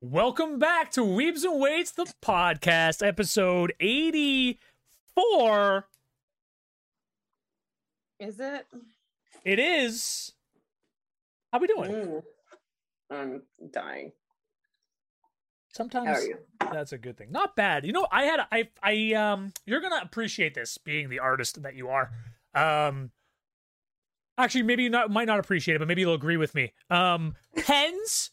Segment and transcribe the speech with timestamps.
[0.00, 4.56] Welcome back to Weebs and Weights, the podcast, episode 84.
[8.20, 8.66] is it?
[9.44, 10.32] It is.
[11.52, 11.90] How we doing?
[11.90, 12.22] Mm.
[13.10, 13.42] I'm
[13.72, 14.12] dying.
[15.72, 16.38] Sometimes How are you?
[16.72, 17.32] that's a good thing.
[17.32, 17.84] Not bad.
[17.84, 21.74] You know, I had I I um you're gonna appreciate this being the artist that
[21.74, 22.10] you are.
[22.54, 23.10] Um
[24.44, 26.72] actually maybe you not might not appreciate it, but maybe you'll agree with me.
[26.90, 28.30] Um pens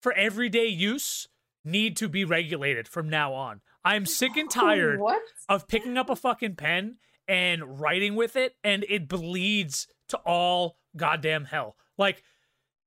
[0.00, 1.28] for everyday use
[1.64, 3.60] need to be regulated from now on.
[3.84, 5.22] I'm sick and tired What?
[5.48, 10.78] of picking up a fucking pen and writing with it and it bleeds to all
[10.96, 11.76] goddamn hell.
[11.96, 12.22] Like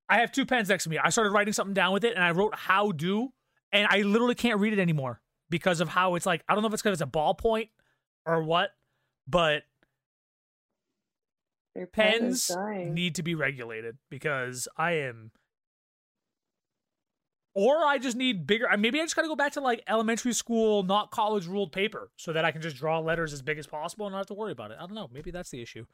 [0.09, 0.97] I have two pens next to me.
[0.97, 3.29] I started writing something down with it and I wrote how do
[3.71, 6.67] and I literally can't read it anymore because of how it's like I don't know
[6.67, 7.69] if it's because it's a ballpoint
[8.25, 8.71] or what,
[9.27, 9.63] but
[11.77, 12.51] Is pens
[12.89, 15.31] need to be regulated because I am
[17.57, 18.67] or I just need bigger.
[18.77, 22.11] Maybe I just got to go back to like elementary school, not college ruled paper,
[22.15, 24.35] so that I can just draw letters as big as possible and not have to
[24.35, 24.77] worry about it.
[24.79, 25.09] I don't know.
[25.11, 25.87] Maybe that's the issue.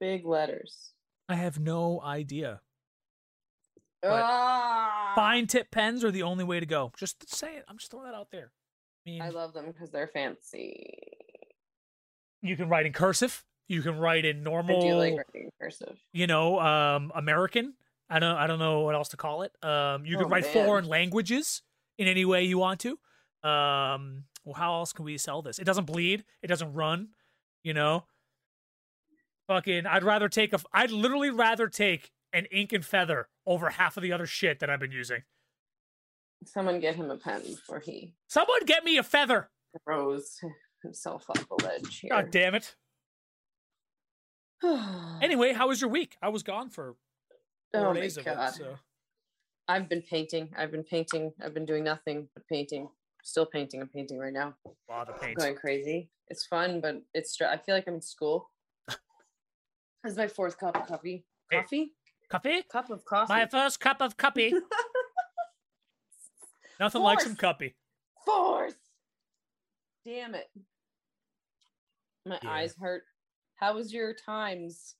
[0.00, 0.94] Big letters.
[1.28, 2.62] I have no idea.
[4.02, 5.12] Ah!
[5.14, 6.90] Fine tip pens are the only way to go.
[6.96, 7.66] Just say it.
[7.68, 8.52] I'm just throwing that out there.
[9.06, 10.94] I mean, I love them because they're fancy.
[12.40, 13.44] you can write in cursive.
[13.70, 15.96] You can write in I normal, do like writing cursive.
[16.12, 17.74] you know, um, American.
[18.08, 19.52] I don't, I don't know what else to call it.
[19.64, 20.52] Um, you can Oh, write man.
[20.52, 21.62] foreign languages
[21.96, 22.98] in any way you want to.
[23.48, 25.60] Um, well, how else can we sell this?
[25.60, 26.24] It doesn't bleed.
[26.42, 27.10] It doesn't run.
[27.62, 28.04] You know,
[29.46, 29.86] fucking.
[29.86, 30.58] I'd rather take a.
[30.72, 34.68] I'd literally rather take an ink and feather over half of the other shit that
[34.70, 35.22] I've been using.
[36.44, 39.50] Someone get him a pen before he Someone get me a feather.
[39.84, 40.38] throws
[40.82, 42.10] himself off the ledge here.
[42.10, 42.74] God damn it.
[45.22, 46.16] Anyway, how was your week?
[46.22, 46.94] I was gone for
[47.72, 48.50] four oh days of god.
[48.50, 48.54] it.
[48.56, 48.76] So
[49.68, 50.48] I've been painting.
[50.56, 51.32] I've been painting.
[51.44, 52.88] I've been doing nothing but painting.
[53.22, 53.80] Still painting.
[53.80, 54.54] I'm painting right now.
[54.66, 55.36] a lot of paint.
[55.38, 56.10] Going crazy.
[56.28, 57.32] It's fun, but it's.
[57.32, 58.50] Str- I feel like I'm in school.
[60.02, 61.24] This is my fourth cup of coffee.
[61.50, 61.90] Hey.
[62.30, 62.62] Coffee?
[62.72, 63.32] Cup of coffee.
[63.34, 64.52] My first cup of cuppy.
[66.80, 67.58] Nothing like some Fourth.
[67.58, 67.74] cuppy.
[68.24, 68.76] Fourth.
[70.06, 70.48] Damn it.
[72.24, 72.50] My Yeah.
[72.50, 73.02] eyes hurt.
[73.60, 74.96] How was your times?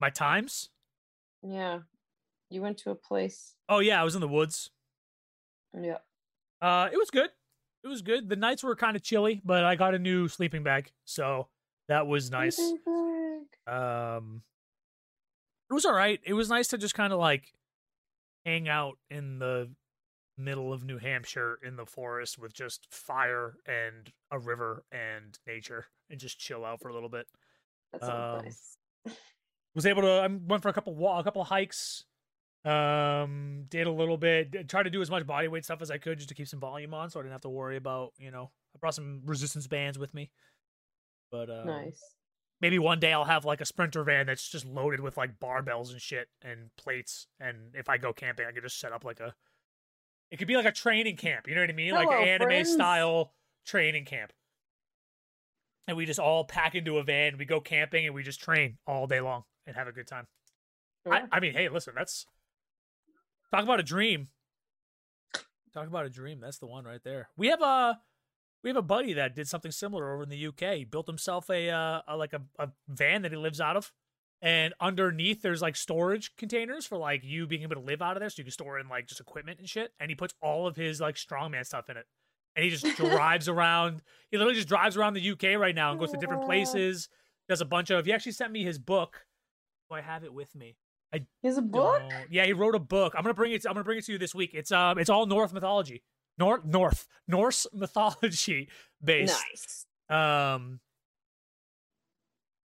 [0.00, 0.70] My times?
[1.42, 1.80] Yeah.
[2.50, 3.54] You went to a place.
[3.68, 4.70] Oh yeah, I was in the woods.
[5.72, 5.98] Yeah.
[6.60, 7.30] Uh it was good.
[7.84, 8.28] It was good.
[8.28, 11.46] The nights were kind of chilly, but I got a new sleeping bag, so
[11.86, 12.58] that was nice.
[13.68, 14.42] Um
[15.70, 16.20] It was all right.
[16.24, 17.54] It was nice to just kind of like
[18.44, 19.70] hang out in the
[20.36, 25.86] middle of New Hampshire in the forest with just fire and a river and nature
[26.10, 27.28] and just chill out for a little bit.
[28.00, 28.76] That sounds Um, nice.
[29.74, 32.04] was able to I went for a couple a couple hikes
[32.64, 35.98] um did a little bit tried to do as much body weight stuff as i
[35.98, 38.28] could just to keep some volume on so i didn't have to worry about you
[38.28, 40.32] know i brought some resistance bands with me
[41.30, 42.02] but uh nice.
[42.60, 45.92] maybe one day i'll have like a sprinter van that's just loaded with like barbells
[45.92, 49.20] and shit and plates and if i go camping i could just set up like
[49.20, 49.32] a
[50.32, 52.26] it could be like a training camp you know what i mean like Hello, an
[52.28, 52.72] anime friends.
[52.72, 53.32] style
[53.64, 54.32] training camp
[55.86, 58.78] and we just all pack into a van we go camping and we just train
[58.86, 60.26] all day long and have a good time
[61.10, 62.26] I, I mean, hey, listen, that's
[63.52, 64.28] talk about a dream.
[65.72, 66.40] Talk about a dream.
[66.40, 67.28] That's the one right there.
[67.36, 67.98] We have a
[68.62, 70.76] we have a buddy that did something similar over in the UK.
[70.76, 73.92] He built himself a, uh, a like a, a van that he lives out of,
[74.40, 78.20] and underneath there's like storage containers for like you being able to live out of
[78.20, 79.92] there, so you can store in like just equipment and shit.
[80.00, 82.06] And he puts all of his like strongman stuff in it,
[82.56, 84.02] and he just drives around.
[84.30, 87.08] He literally just drives around the UK right now and goes to different places.
[87.48, 88.06] Does a bunch of.
[88.06, 89.24] He actually sent me his book.
[89.88, 90.76] Do I have it with me?
[91.44, 92.00] Has a book?
[92.10, 93.14] don't- Yeah, he wrote a book.
[93.16, 93.64] I'm gonna bring it.
[93.64, 94.50] I'm gonna bring it to you this week.
[94.52, 96.02] It's um, it's all North mythology,
[96.38, 98.68] North North Norse mythology
[99.02, 99.38] based.
[99.50, 99.86] Nice.
[100.54, 100.80] Um,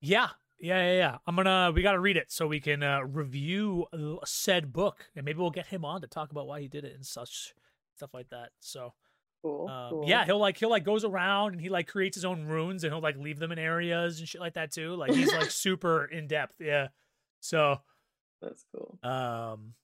[0.00, 0.28] yeah,
[0.60, 1.16] yeah, yeah, yeah.
[1.26, 1.72] I'm gonna.
[1.74, 3.86] We gotta read it so we can uh, review
[4.24, 6.94] said book, and maybe we'll get him on to talk about why he did it
[6.94, 7.54] and such
[7.96, 8.50] stuff like that.
[8.60, 8.92] So,
[9.42, 9.68] Cool.
[9.68, 10.04] um, cool.
[10.06, 12.92] yeah, he'll like he'll like goes around and he like creates his own runes and
[12.92, 14.94] he'll like leave them in areas and shit like that too.
[14.94, 16.56] Like he's like super in depth.
[16.60, 16.88] Yeah.
[17.40, 17.80] So.
[18.40, 18.98] That's cool.
[19.02, 19.74] Um,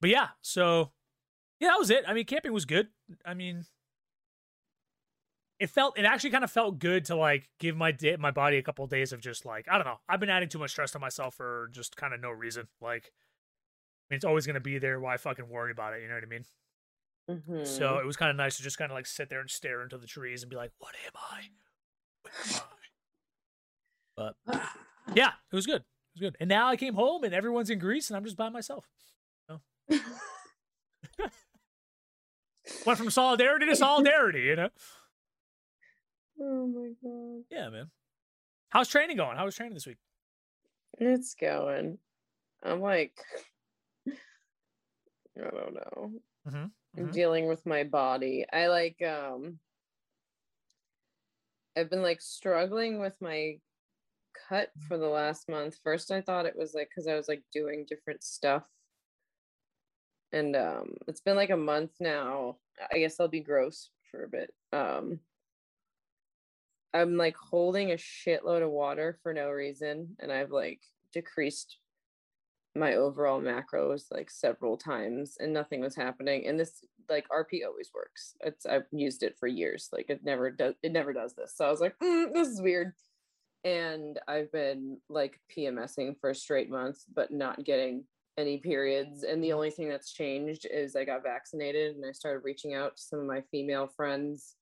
[0.00, 0.90] but yeah, so
[1.60, 2.04] yeah, that was it.
[2.06, 2.88] I mean, camping was good.
[3.24, 3.64] I mean,
[5.60, 8.58] it felt it actually kind of felt good to like give my day, my body
[8.58, 10.00] a couple of days of just like I don't know.
[10.08, 12.66] I've been adding too much stress to myself for just kind of no reason.
[12.80, 13.12] Like,
[14.10, 14.98] I mean, it's always gonna be there.
[14.98, 16.02] Why fucking worry about it?
[16.02, 16.44] You know what I mean?
[17.28, 17.66] Mhm.
[17.66, 19.82] So it was kind of nice to just kind of like sit there and stare
[19.82, 21.42] into the trees and be like, "What am I?
[22.22, 22.62] Where am
[24.16, 24.62] I?" But
[25.14, 25.82] yeah, it was good.
[25.82, 26.36] It was good.
[26.40, 28.88] And now I came home and everyone's in Greece and I'm just by myself.
[29.48, 29.60] So
[32.86, 34.68] Went from solidarity to solidarity, you know.
[36.40, 37.44] Oh my god.
[37.50, 37.90] Yeah, man.
[38.70, 39.36] How's training going?
[39.36, 39.98] How was training this week?
[40.98, 41.98] It's going.
[42.62, 43.12] I'm like,
[44.08, 44.10] I
[45.36, 46.12] don't know.
[46.48, 46.64] Mm-hmm.
[46.96, 48.44] I'm dealing with my body.
[48.52, 49.58] I like, um,
[51.76, 53.58] I've been like struggling with my
[54.48, 55.76] cut for the last month.
[55.82, 58.64] First, I thought it was like because I was like doing different stuff.
[60.32, 62.56] And um, it's been like a month now.
[62.92, 64.52] I guess I'll be gross for a bit.
[64.72, 65.20] Um,
[66.94, 70.80] I'm like holding a shitload of water for no reason, and I've like
[71.12, 71.78] decreased
[72.74, 76.46] my overall macros like several times, and nothing was happening.
[76.46, 78.34] And this like RP always works.
[78.40, 79.88] It's I've used it for years.
[79.92, 80.74] Like it never does.
[80.82, 81.54] It never does this.
[81.56, 82.92] So I was like, mm, this is weird.
[83.64, 88.04] And I've been like PMSing for straight month, but not getting
[88.38, 89.22] any periods.
[89.22, 92.96] And the only thing that's changed is I got vaccinated and I started reaching out
[92.96, 94.56] to some of my female friends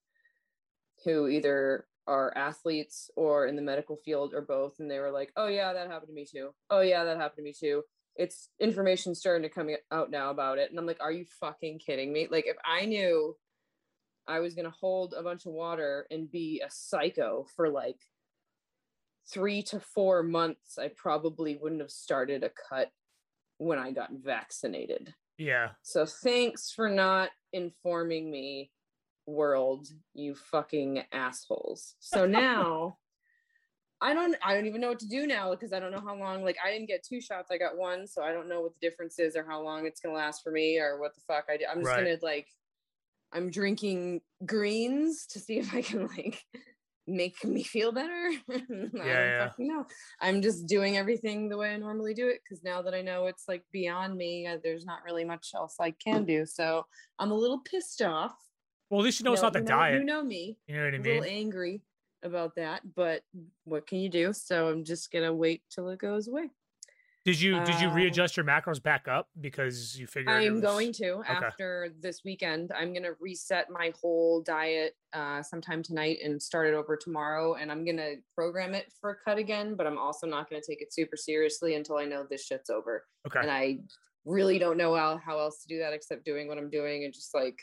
[1.04, 5.30] who either are athletes or in the medical field or both and they were like
[5.36, 7.82] oh yeah that happened to me too oh yeah that happened to me too
[8.16, 11.78] it's information starting to come out now about it and i'm like are you fucking
[11.78, 13.36] kidding me like if i knew
[14.26, 17.98] i was going to hold a bunch of water and be a psycho for like
[19.32, 22.90] three to four months i probably wouldn't have started a cut
[23.58, 25.70] when i got vaccinated Yeah.
[25.82, 28.70] so thanks for not informing me
[29.26, 31.94] world, you fucking assholes.
[32.00, 32.98] So now
[34.02, 36.16] I don't I don't even know what to do now because I don't know how
[36.16, 38.72] long like I didn't get two shots, I got one, so I don't know what
[38.74, 41.46] the difference is or how long it's gonna last for me or what the fuck
[41.50, 41.64] I do.
[41.70, 42.04] I'm just Right.
[42.04, 42.48] gonna like
[43.32, 46.42] I'm drinking greens to see if I can like
[47.06, 48.30] make me feel better.
[48.50, 49.50] I don't yeah.
[49.58, 49.84] know.
[50.20, 53.26] I'm just doing everything the way I normally do it because now that I know
[53.26, 56.46] it's like beyond me, uh, there's not really much else I can do.
[56.46, 56.86] So
[57.18, 58.34] I'm a little pissed off.
[58.88, 59.98] Well, at least you know it's not the you know, diet.
[60.00, 60.58] You know me.
[60.66, 61.06] You know what I mean?
[61.06, 61.82] A little angry
[62.22, 63.22] about that, but
[63.64, 64.32] what can you do?
[64.32, 66.50] So I'm just gonna wait till it goes away.
[67.24, 70.62] Did you did you uh, readjust your macros back up because you figured I'm was-
[70.62, 72.72] going to after this weekend.
[72.74, 77.54] I'm gonna reset my whole diet uh, sometime tonight and start it over tomorrow.
[77.54, 80.80] And I'm gonna program it for a cut again, but I'm also not gonna take
[80.80, 83.04] it super seriously until I know this shit's over.
[83.26, 83.40] Okay.
[83.40, 83.80] And I
[84.24, 87.12] really don't know how, how else to do that except doing what I'm doing and
[87.12, 87.60] just like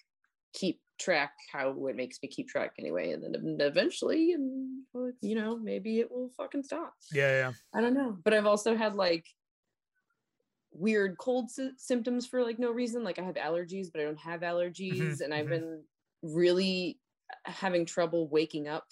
[0.53, 3.11] keep track how it makes me keep track anyway.
[3.11, 4.81] And then eventually, and
[5.21, 6.93] you know, maybe it will fucking stop.
[7.11, 7.51] Yeah, yeah.
[7.73, 8.17] I don't know.
[8.23, 9.25] But I've also had like
[10.71, 13.03] weird cold sy- symptoms for like no reason.
[13.03, 15.21] Like I have allergies, but I don't have allergies.
[15.21, 15.49] and I've mhm.
[15.49, 15.83] been
[16.21, 16.99] really
[17.45, 18.85] having trouble waking up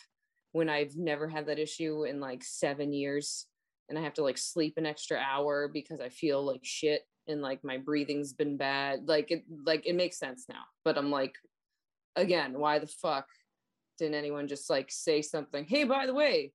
[0.52, 3.48] when I've never had that issue in like seven years.
[3.90, 7.42] And I have to like sleep an extra hour because I feel like shit and
[7.42, 9.08] like my breathing's been bad.
[9.08, 10.64] Like it like it makes sense now.
[10.84, 11.36] But I'm like,
[12.16, 13.28] again, why the fuck
[13.98, 15.66] didn't anyone just like say something?
[15.66, 16.54] Hey, by the way,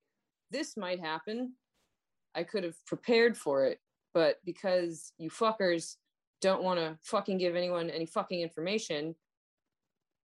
[0.51, 1.55] this might happen.
[2.35, 3.81] I could have prepared for it,
[4.15, 5.97] but because you fuckers
[6.41, 9.15] don't want to fucking give anyone any fucking information,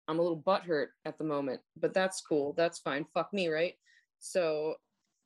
[0.08, 1.60] I'm a little butthurt at the moment.
[1.76, 2.54] But that's cool.
[2.56, 3.06] That's fine.
[3.12, 3.74] Fuck me, right?
[4.18, 4.76] So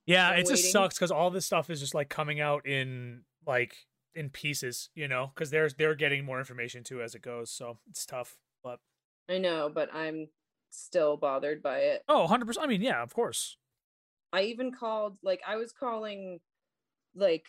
[0.06, 3.22] Yeah, I'm it just sucks because all this stuff is just like coming out in
[3.46, 3.74] like
[4.14, 7.50] in pieces, you know, because they're they're getting more information too as it goes.
[7.50, 8.36] So it's tough.
[8.62, 8.80] But
[9.28, 10.28] I know, but I'm
[10.70, 12.02] still bothered by it.
[12.08, 12.64] oh, 100 percent.
[12.64, 13.56] I mean, yeah, of course.
[14.32, 16.38] I even called, like, I was calling,
[17.16, 17.46] like,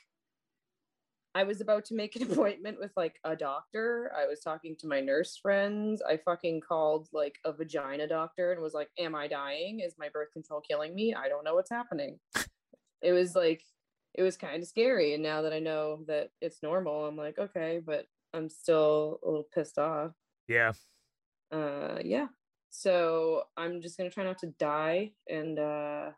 [1.35, 4.11] I was about to make an appointment with, like, a doctor.
[4.17, 6.01] I was talking to my nurse friends.
[6.01, 9.79] I fucking called, like, a vagina doctor and was like, Am I dying?
[9.79, 11.13] Is my birth control killing me?
[11.13, 12.19] I don't know what's happening.
[13.03, 13.63] it was like,
[14.13, 15.13] it was kind of scary.
[15.13, 19.27] And now that I know that it's normal, I'm like, okay, but I'm still a
[19.27, 20.11] little pissed off.
[20.47, 20.73] Yeah.
[21.51, 22.27] Uh, yeah.
[22.69, 26.11] So I'm just gonna try not to die and uh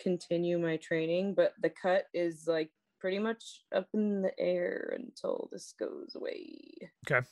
[0.00, 5.48] continue my training, but the cut is like pretty much up in the air until
[5.52, 6.58] this goes away.
[7.10, 7.26] Okay.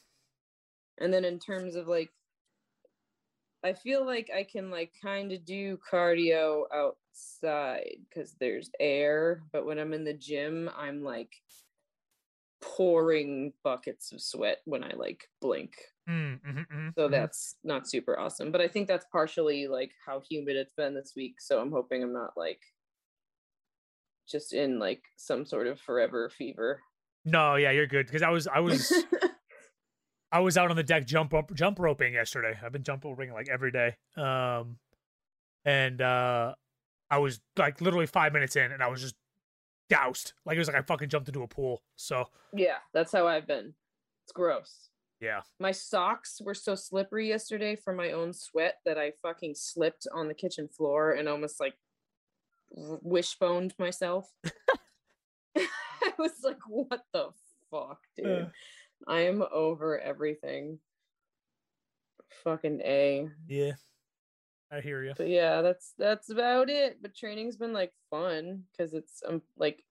[0.98, 2.10] And then in terms of like
[3.64, 9.66] I feel like I can like kind of do cardio outside because there's air, but
[9.66, 11.42] when I'm in the gym, I'm like
[12.60, 15.74] pouring buckets of sweat when I like blink.
[16.08, 17.08] Mm, mhm, mhm, So mhm.
[17.08, 18.50] that's not super awesome.
[18.52, 21.40] But I think that's partially like how humid it's been this week.
[21.40, 22.62] So I'm hoping I'm not like
[24.28, 26.82] just in like some sort of forever fever.
[27.24, 29.06] no, yeah, you're good because I was I was
[30.32, 32.58] I was out on the deck jump up, jump roping yesterday.
[32.62, 33.96] I've been jump roping like every day.
[34.16, 34.78] Um,
[35.64, 36.54] and uh,
[37.10, 39.14] I was like literally five minutes in, and I was just
[39.88, 40.32] doused.
[40.44, 41.82] Like it was like I fucking jumped into a pool.
[41.96, 43.74] So Yeah, that's how I've been.
[44.24, 44.88] It's gross.
[45.20, 45.42] yeah.
[45.60, 50.26] My socks were so slippery yesterday from my own sweat that I fucking slipped on
[50.28, 51.74] the kitchen floor and almost like
[52.72, 54.28] wishboned myself.
[55.56, 57.28] I was like, what the
[57.70, 58.26] fuck, dude?
[58.26, 58.46] Uh.
[59.06, 60.78] I'm over everything.
[62.44, 63.28] Fucking A.
[63.48, 63.72] Yeah.
[64.70, 65.12] I hear you.
[65.16, 66.98] But yeah, that's that's about it.
[67.00, 69.84] But training's been like fun because it's um like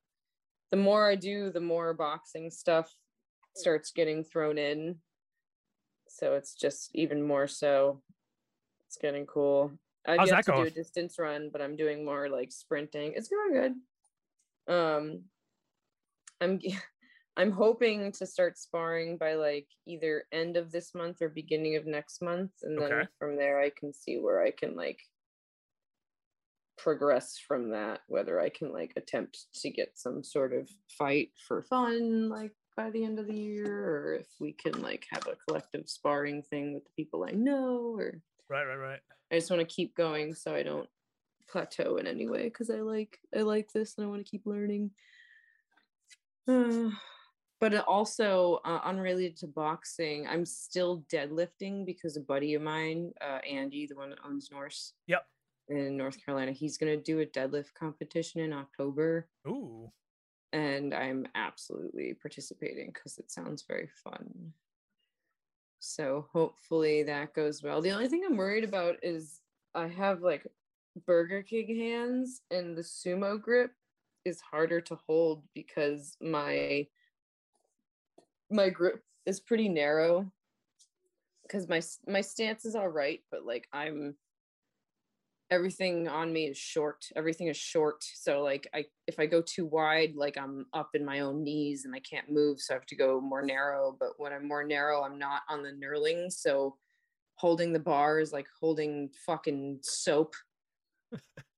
[0.72, 2.94] the more I do, the more boxing stuff
[3.56, 4.98] starts getting thrown in.
[6.08, 8.02] So it's just even more so.
[8.88, 9.72] It's getting cool.
[10.06, 10.64] I've How's that to going?
[10.64, 13.14] do a distance run, but I'm doing more like sprinting.
[13.16, 13.54] It's going
[14.68, 14.74] good.
[14.74, 15.24] Um,
[16.42, 16.60] I'm
[17.38, 21.86] I'm hoping to start sparring by like either end of this month or beginning of
[21.86, 23.08] next month, and then Okay.
[23.20, 25.00] from there I can see where I can like
[26.78, 28.02] progress from that.
[28.08, 32.90] Whether I can like attempt to get some sort of fight for fun, like by
[32.90, 36.74] the end of the year, or if we can like have a collective sparring thing
[36.74, 39.00] with the people I know, or Right, right, right.
[39.32, 40.88] I just want to keep going so I don't
[41.48, 44.46] plateau in any way because I like I like this and I want to keep
[44.46, 44.92] learning.
[46.48, 46.92] Uh,
[47.60, 53.40] but also uh, unrelated to boxing, I'm still deadlifting because a buddy of mine, uh,
[53.50, 55.26] Andy, the one that owns Norse Yep.
[55.70, 59.92] in North Carolina, he's gonna do a deadlift competition in October, Ooh.
[60.52, 64.54] and I'm absolutely participating because it sounds very fun.
[65.80, 67.82] So hopefully that goes well.
[67.82, 69.42] The only thing I'm worried about is
[69.76, 70.48] I have like
[71.06, 73.72] Burger King hands and the sumo grip
[74.24, 76.88] is harder to hold because my
[78.50, 80.32] my grip is pretty narrow
[81.44, 84.16] because my my stance is all right but like I'm
[85.52, 88.04] everything on me is short everything is short.
[88.04, 91.86] So like i if i go too wide like i'm up in my own knees
[91.86, 93.96] and i can't move so i have to go more narrow.
[94.00, 96.32] But when i'm more narrow i'm not on the knurling.
[96.32, 96.78] So
[97.36, 100.34] holding the bar is like holding fucking soap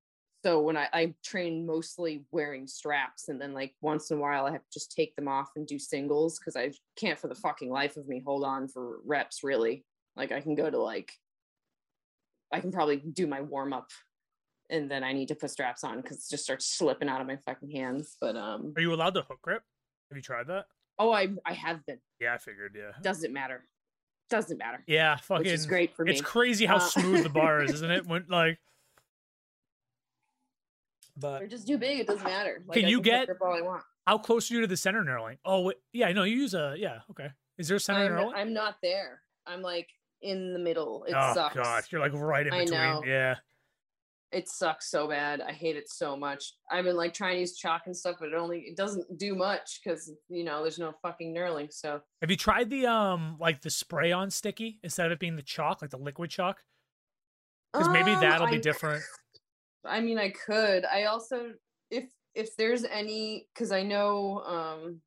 [0.48, 4.46] so when I, I train mostly wearing straps and then like once in a while
[4.46, 7.36] i have to just take them off and do singles because i can't for the
[7.36, 9.84] fucking life of me hold on for reps really
[10.16, 11.12] like i can go to like
[12.51, 13.89] I can probably do my warm up
[14.70, 17.27] and then I need to put straps on because it just starts slipping out of
[17.27, 18.16] my fucking hands.
[18.22, 19.63] But um Are you allowed to hook grip?
[20.10, 20.66] Have you tried that?
[20.98, 22.00] oh I I have been.
[22.22, 22.74] Yeah, I figured.
[22.77, 22.92] Yeah.
[23.01, 23.66] Doesn't matter.
[24.30, 24.84] Doesn't matter.
[24.88, 25.44] Yeah, fucking.
[25.44, 26.12] Which is great for me.
[26.13, 28.06] It's crazy how Uh, smooth the bar is, isn't it?
[28.12, 28.60] When like.
[31.19, 32.63] But They're just too big, it doesn't matter.
[32.71, 33.83] Can I you get- all I want.
[34.05, 35.38] how close are you to the center knurling?
[35.43, 37.00] Oh, wait, yeah, no, you use a yeah.
[37.09, 38.33] Okay, is there a center I'm, knurling?
[38.36, 39.21] I'm not there.
[39.47, 39.89] I'm like
[40.21, 41.03] in the middle.
[41.05, 41.55] It oh sucks.
[41.55, 42.71] gosh, you're like right in between.
[42.79, 43.03] know.
[43.05, 43.36] Yeah.
[44.31, 45.39] It sucks so bad.
[45.39, 46.51] I hate it so much.
[46.69, 49.36] I've been like trying to use chalk and stuff, but it only it doesn't do
[49.36, 51.71] much because you know there's no fucking knurling.
[51.74, 55.38] So Have you tried the um like the spray on sticky instead of it being
[55.38, 56.62] the chalk, like the liquid chalk?
[57.71, 59.01] Because maybe Um, that'll be I- different.
[59.88, 60.86] I mean, I could.
[60.86, 61.53] I also,
[61.89, 65.01] if if there's any, because I know, um,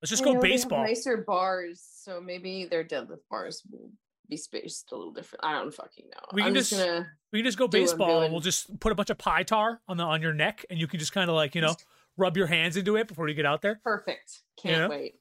[0.00, 0.84] Let's just I go know baseball.
[0.84, 3.90] Nicer bars, so maybe their deadlift bars will
[4.28, 5.44] be spaced a little different.
[5.44, 6.20] I don't fucking know.
[6.32, 7.06] We can I'm just- just.
[7.32, 9.18] We can just go do what I'm baseball and we'll just put a bunch of
[9.18, 11.60] pine tar on the on your neck and you can just kind of like, you
[11.60, 11.74] know,
[12.16, 13.80] rub your hands into it before you get out there.
[13.84, 14.44] Perfect.
[14.56, 15.16] Can't wait.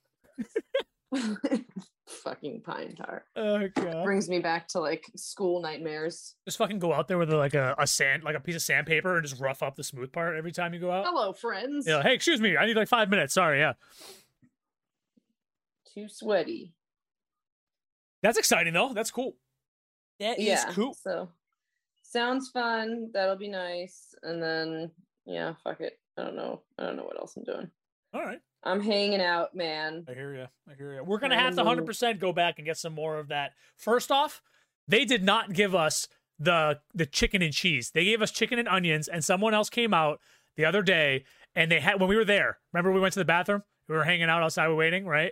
[2.08, 4.04] fucking pine tar Oh god.
[4.04, 6.36] brings me back to like school nightmares.
[6.46, 9.18] Just fucking go out there with like a, a sand like a piece of sandpaper
[9.18, 11.06] and just rough up the smooth part every time you go out.
[11.06, 11.86] Hello, friends.
[11.88, 13.34] Yeah, hey, excuse me, I need like five minutes.
[13.34, 13.74] Sorry, yeah.
[15.94, 16.74] Too sweaty.
[18.24, 18.94] That's exciting though.
[18.94, 19.36] That's cool.
[20.20, 20.72] That is yeah.
[20.72, 20.94] cool.
[20.94, 21.30] So
[22.04, 23.12] sounds fun.
[23.14, 24.16] That'll be nice.
[24.24, 24.92] And then
[25.26, 26.00] yeah, fuck it.
[26.18, 26.62] I don't know.
[26.80, 27.70] I don't know what else I'm doing.
[28.14, 28.40] All right.
[28.64, 30.06] I'm hanging out, man.
[30.10, 30.48] I hear you.
[30.70, 31.04] I hear you.
[31.04, 33.52] We're gonna have to to hundred percent go back and get some more of that.
[33.76, 34.42] First off,
[34.88, 36.08] they did not give us
[36.40, 37.92] the the chicken and cheese.
[37.92, 40.20] They gave us chicken and onions, and someone else came out
[40.56, 41.24] the other day
[41.56, 42.60] and they had when we were there.
[42.74, 43.64] Remember we went to the bathroom?
[43.88, 45.32] We were hanging out outside, we were waiting, right?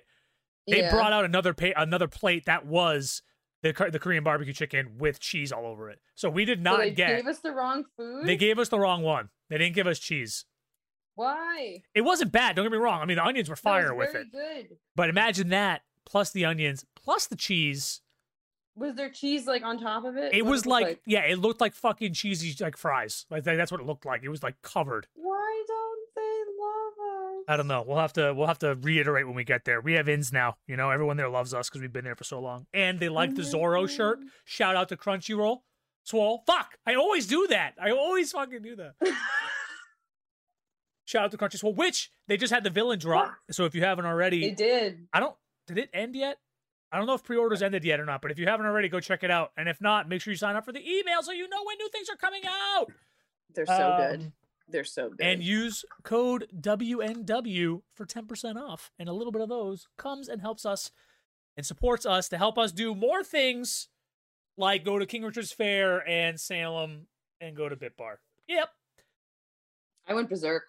[0.67, 0.91] They yeah.
[0.91, 3.21] brought out another pa- another plate that was
[3.61, 5.99] the the Korean barbecue chicken with cheese all over it.
[6.15, 7.17] So we did So not they get.
[7.17, 8.25] gave us the wrong food.
[8.25, 9.29] they gave us the wrong one.
[9.49, 10.45] They didn't give us cheese.
[11.15, 11.81] Why?
[11.93, 12.55] It wasn't bad.
[12.55, 13.01] Don't get me wrong.
[13.01, 14.31] I mean, the onions were fire with very it.
[14.31, 14.77] Good.
[14.95, 18.01] But imagine that plus the onions plus the cheese.
[18.75, 20.33] Was there cheese like on top of it?
[20.33, 23.25] It What was did look like, yeah, it looked like fucking cheesy like fries.
[23.29, 24.23] Like that's what it looked like.
[24.23, 25.07] It was like covered.
[25.15, 27.43] Why don't they love us?
[27.47, 27.85] I don't know.
[27.87, 29.79] We'll have to we'll have to reiterate when we get there.
[29.79, 30.57] We have ins now.
[30.67, 32.67] You know, everyone there loves us because we've been there for so long.
[32.73, 34.19] And they like the my Zoro shirt.
[34.43, 35.59] Shout out to Crunchyroll.
[36.03, 36.43] Swole.
[36.45, 36.77] Fuck.
[36.85, 37.73] I always do that.
[37.81, 38.93] I always fucking do that.
[41.15, 43.35] Shout out to Crunchyroll, which they just had the villain drop.
[43.49, 45.07] So if you haven't already, It did.
[45.13, 45.33] I don't.
[45.65, 46.39] Did it end yet?
[46.91, 48.21] I don't know if pre-orders ended yet or not.
[48.21, 49.53] But if you haven't already, go check it out.
[49.55, 51.77] And if not, make sure you sign up for the email so you know when
[51.77, 52.91] new things are coming out.
[53.53, 54.19] They're so good.
[54.19, 54.33] Um,
[54.67, 55.21] They're so good.
[55.21, 58.91] And use code WNW for ten percent off.
[58.99, 60.91] And a little bit of those comes and helps us
[61.55, 63.87] and supports us to help us do more things
[64.57, 67.07] like go to King Richard's Fair and Salem
[67.39, 68.19] and go to Bit Bar.
[68.49, 68.67] Yep.
[70.09, 70.63] I went berserk.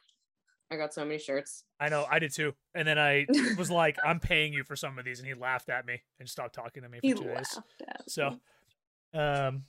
[0.70, 1.64] I got so many shirts.
[1.78, 2.54] I know, I did too.
[2.74, 3.26] And then I
[3.58, 5.20] was like, I'm paying you for some of these.
[5.20, 7.58] And he laughed at me and stopped talking to me for He two days.
[8.08, 8.38] So,
[9.14, 9.64] um,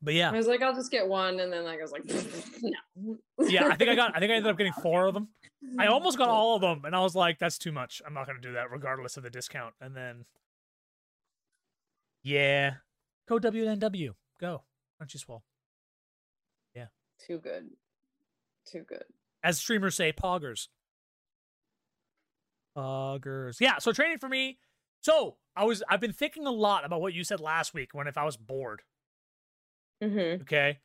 [0.00, 0.30] but yeah.
[0.30, 2.04] I was like, I'll just get one, and then like I was like,
[2.62, 3.16] no.
[3.48, 5.28] yeah, I think I got, I think I ended up getting four of them.
[5.78, 6.84] I almost got all of them.
[6.84, 8.00] And I was like, that's too much.
[8.06, 9.74] I'm not going to do that regardless of the discount.
[9.80, 10.24] And then,
[12.22, 12.74] yeah,
[13.28, 14.10] go WNW.
[14.40, 14.62] Go.
[15.02, 15.42] Crunchy Swole.
[16.74, 16.86] Yeah.
[17.26, 17.70] Too good.
[18.70, 19.04] Too good.
[19.42, 20.68] As streamers say, poggers.
[22.76, 23.60] Poggers.
[23.60, 24.58] Yeah, so training for me.
[25.00, 28.06] So I was, I've been thinking a lot about what you said last week when
[28.06, 28.82] if I was bored.
[30.02, 30.42] Mm-hmm.
[30.42, 30.78] Okay.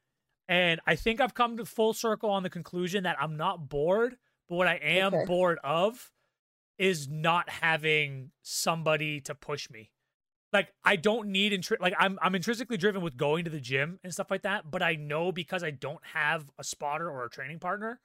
[0.48, 4.17] And I think I've come to full circle on the conclusion that I'm not bored,
[4.50, 5.25] but what I am Okay.
[5.25, 6.12] bored of
[6.77, 9.91] is not having somebody to push me.
[10.51, 14.00] Like I don't need intri- like I'm I'm intrinsically driven with going to the gym
[14.03, 17.29] and stuff like that, but I know because I don't have a spotter or a
[17.29, 18.00] training partner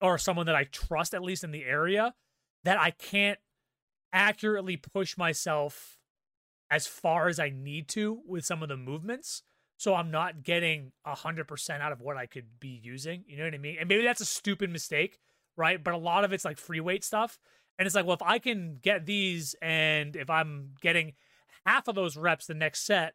[0.00, 2.14] or someone that I trust at least in the area
[2.64, 3.38] that I can't
[4.12, 5.98] accurately push myself
[6.70, 9.42] as far as I need to with some of the movements.
[9.76, 13.24] So I'm not getting a hundred percent out of what I could be using.
[13.26, 13.76] You know what I mean?
[13.78, 15.18] And maybe that's a stupid mistake,
[15.56, 15.82] right?
[15.82, 17.38] But a lot of it's like free weight stuff.
[17.78, 21.12] And it's like, well, if I can get these and if I'm getting
[21.64, 23.14] half of those reps the next set,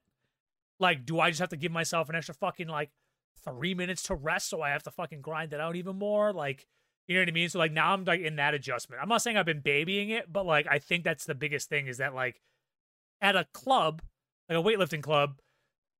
[0.80, 2.90] like, do I just have to give myself an extra fucking like
[3.44, 6.34] three minutes to rest so I have to fucking grind it out even more?
[6.34, 6.68] Like,
[7.08, 7.50] you know what I mean?
[7.50, 9.02] So like now I'm like in that adjustment.
[9.02, 11.88] I'm not saying I've been babying it, but like I think that's the biggest thing
[11.88, 12.41] is that like
[13.22, 14.02] at a club,
[14.50, 15.39] like a weightlifting club,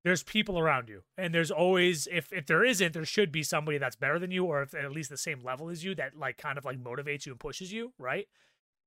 [0.04, 1.04] there's people around you.
[1.18, 4.46] And there's always if if there isn't, there should be somebody that's better than you
[4.46, 7.26] or if at least the same level as you that like kind of like motivates
[7.26, 8.28] you and pushes you, right?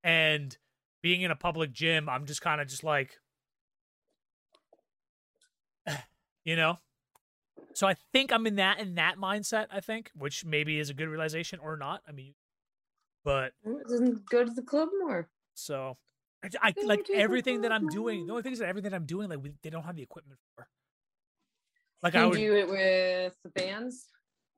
[0.04, 0.56] And
[1.02, 3.18] being in a public gym, I'm just kind of just like
[6.44, 6.78] you know?
[7.76, 10.94] So I think I'm in that in that mindset, I think, which maybe is a
[10.94, 12.00] good realization or not.
[12.08, 12.32] I mean,
[13.22, 13.52] but
[13.86, 15.28] Doesn't go to the club more.
[15.52, 15.98] so
[16.42, 18.26] I, I like everything that I'm doing.
[18.26, 20.02] The only thing is that everything that I'm doing, like we, they don't have the
[20.02, 20.66] equipment for.
[22.02, 24.06] Like Can I would, do it with the bands?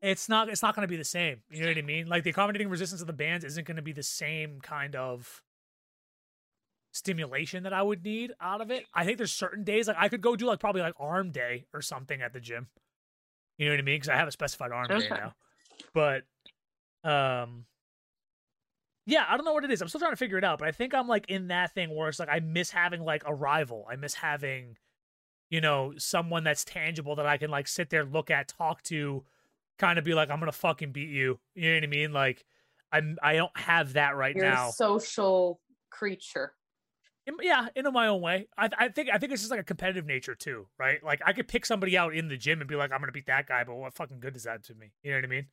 [0.01, 1.39] it's not it's not going to be the same.
[1.51, 2.07] You know what I mean?
[2.07, 5.43] Like the accommodating resistance of the bands isn't going to be the same kind of
[6.93, 8.87] stimulation that I would need out of it.
[8.95, 11.65] I think there's certain days like I could go do like probably like arm day
[11.75, 12.69] or something at the gym.
[13.59, 13.97] You know what I mean?
[13.97, 15.09] Because I have a specified arm Okay.
[15.11, 15.35] now.
[15.93, 16.23] But
[17.05, 17.67] um
[19.07, 19.81] yeah, I don't know what it is.
[19.81, 21.95] I'm still trying to figure it out, but I think I'm like in that thing
[21.95, 23.87] where it's like I miss having like a rival.
[23.91, 24.77] I miss having,
[25.49, 29.25] you know, someone that's tangible that I can like sit there, look at, talk to,
[29.79, 31.41] kind of be like, I'm gonna fucking beat you.
[31.55, 32.13] You know what I mean?
[32.13, 32.45] Like
[32.93, 34.69] I'm I don't have that right You're now.
[34.69, 36.53] a social creature.
[37.29, 38.49] In- yeah, in my own way.
[38.57, 41.05] I I think I think it's just like a competitive nature too, right?
[41.05, 43.27] Like I could pick somebody out in the gym and be like, I'm gonna beat
[43.27, 44.93] that guy, but what fucking good does that to me?
[45.03, 45.47] You know what I mean?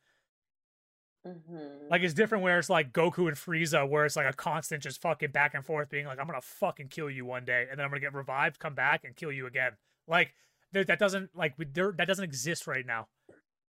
[1.26, 1.90] Mm-hmm.
[1.90, 5.02] Like it's different where it's like Goku and Frieza, where it's like a constant just
[5.02, 7.84] fucking back and forth, being like, I'm gonna fucking kill you one day, and then
[7.84, 9.72] I'm gonna get revived, come back, and kill you again.
[10.08, 10.32] Like
[10.72, 13.08] there, that doesn't like we- there that doesn't exist right now,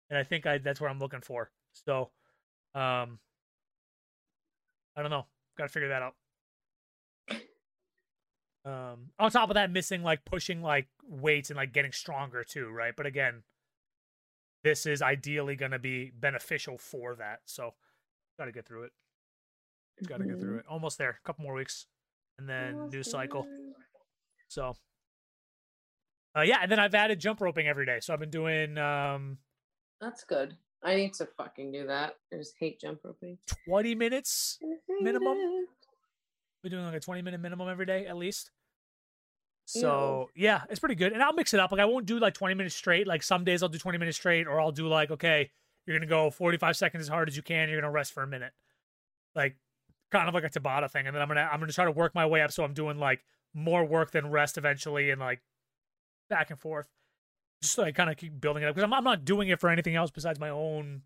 [0.10, 1.52] and I think I that's what I'm looking for.
[1.74, 2.12] So,
[2.74, 3.20] um,
[4.96, 5.26] I don't know,
[5.58, 6.16] got to figure that out.
[8.68, 12.70] Um, on top of that, missing like pushing like weights and like getting stronger too,
[12.70, 12.94] right?
[12.96, 13.44] But again,
[14.64, 17.40] this is ideally going to be beneficial for that.
[17.46, 17.76] So,
[18.38, 18.92] got to get through it.
[20.06, 20.66] Got to get through it.
[20.70, 21.18] Almost there.
[21.24, 21.86] A couple more weeks,
[22.38, 23.48] and then new cycle.
[24.50, 24.74] So,
[26.38, 28.00] uh, yeah, and then I've added jump roping every day.
[28.02, 29.38] So I've been doing um
[30.02, 30.58] That's good.
[30.84, 32.18] I need to fucking do that.
[32.34, 33.38] I just hate jump roping.
[33.66, 34.60] 20 minutes.
[35.02, 35.38] Minimum?
[35.38, 35.68] Hate.
[36.64, 38.52] We're doing like a 20 minute minimum every day at least.
[39.70, 41.14] So yeah, it's pretty good.
[41.14, 41.72] And I'll mix it up.
[41.72, 43.06] Like I won't do like 20 minutes straight.
[43.06, 45.52] Like some days I'll do 20 minutes straight, or I'll do like, okay,
[45.86, 48.28] you're gonna go 45 seconds as hard as you can, you're gonna rest for a
[48.28, 48.54] minute.
[49.36, 49.58] Like
[50.12, 51.06] kind of like a Tabata thing.
[51.06, 52.98] And then I'm gonna I'm gonna try to work my way up so I'm doing
[52.98, 55.42] like more work than rest eventually and like
[56.30, 56.88] back and forth.
[57.62, 58.76] Just so I kind of keep building it up.
[58.76, 61.02] Because I'm I'm not doing it for anything else besides my own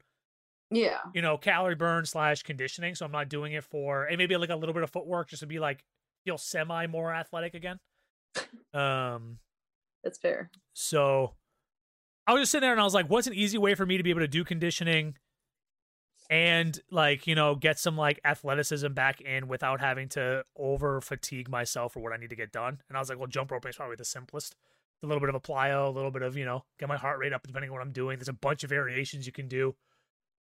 [0.69, 0.99] Yeah.
[1.13, 2.93] you know, calorie burn slash conditioning.
[2.93, 5.39] So I'm not doing it for and maybe like a little bit of footwork just
[5.39, 5.83] to be like
[6.25, 7.79] feel semi more athletic again.
[8.73, 9.39] Um
[10.03, 10.49] That's fair.
[10.73, 11.33] so
[12.27, 13.97] I was just sitting there and I was like, what's an easy way for me
[13.97, 15.15] to be able to do conditioning
[16.31, 21.49] and like you know get some like athleticism back in without having to over fatigue
[21.49, 22.81] myself for what I need to get done.
[22.87, 24.55] And I was like, well, jump roping is probably the simplest.
[25.03, 27.19] A little bit of a plyo, a little bit of you know get my heart
[27.19, 28.17] rate up depending on what I'm doing.
[28.17, 29.75] There's a bunch of variations you can do,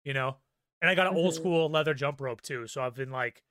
[0.06, 0.38] you know.
[0.82, 1.26] And I got an mm-hmm.
[1.26, 3.44] old school leather jump rope too, so I've been like,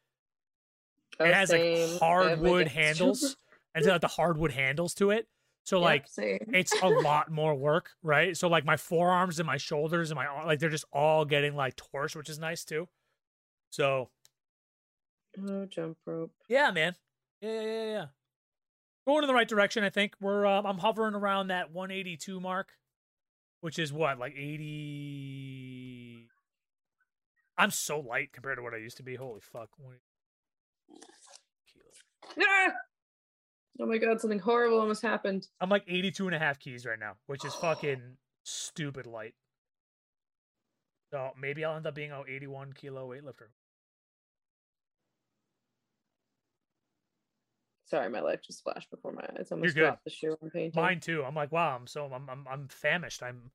[1.20, 1.90] oh, it has same.
[1.90, 3.36] like hardwood handles,
[3.74, 5.28] and it's got the hardwood handles to it.
[5.64, 8.36] So yep, like it's a lot more work, right?
[8.36, 11.76] So like my forearms and my shoulders and my like they're just all getting like
[11.76, 12.88] torched, which is nice too.
[13.70, 14.10] So
[15.40, 16.32] oh, jump rope.
[16.48, 16.94] Yeah, man.
[17.40, 18.04] Yeah, yeah, yeah, yeah.
[19.06, 20.14] Going in the right direction, I think.
[20.20, 22.72] We're um, I'm hovering around that 182 mark,
[23.60, 26.28] which is what like 80.
[27.58, 29.14] I'm so light compared to what I used to be.
[29.14, 29.70] Holy fuck!
[32.40, 32.72] Ah!
[33.80, 35.48] Oh my god, something horrible almost happened.
[35.60, 39.34] I'm like 82 and a half keys right now, which is fucking stupid light.
[41.10, 43.48] So maybe I'll end up being a 81 kilo weightlifter.
[47.86, 49.48] Sorry, my life just flashed before my eyes.
[49.50, 49.88] I almost You're good.
[49.90, 50.80] dropped the shoe I'm painting.
[50.80, 51.22] Mine too.
[51.26, 53.22] I'm like, wow, I'm so I'm I'm I'm famished.
[53.22, 53.50] I'm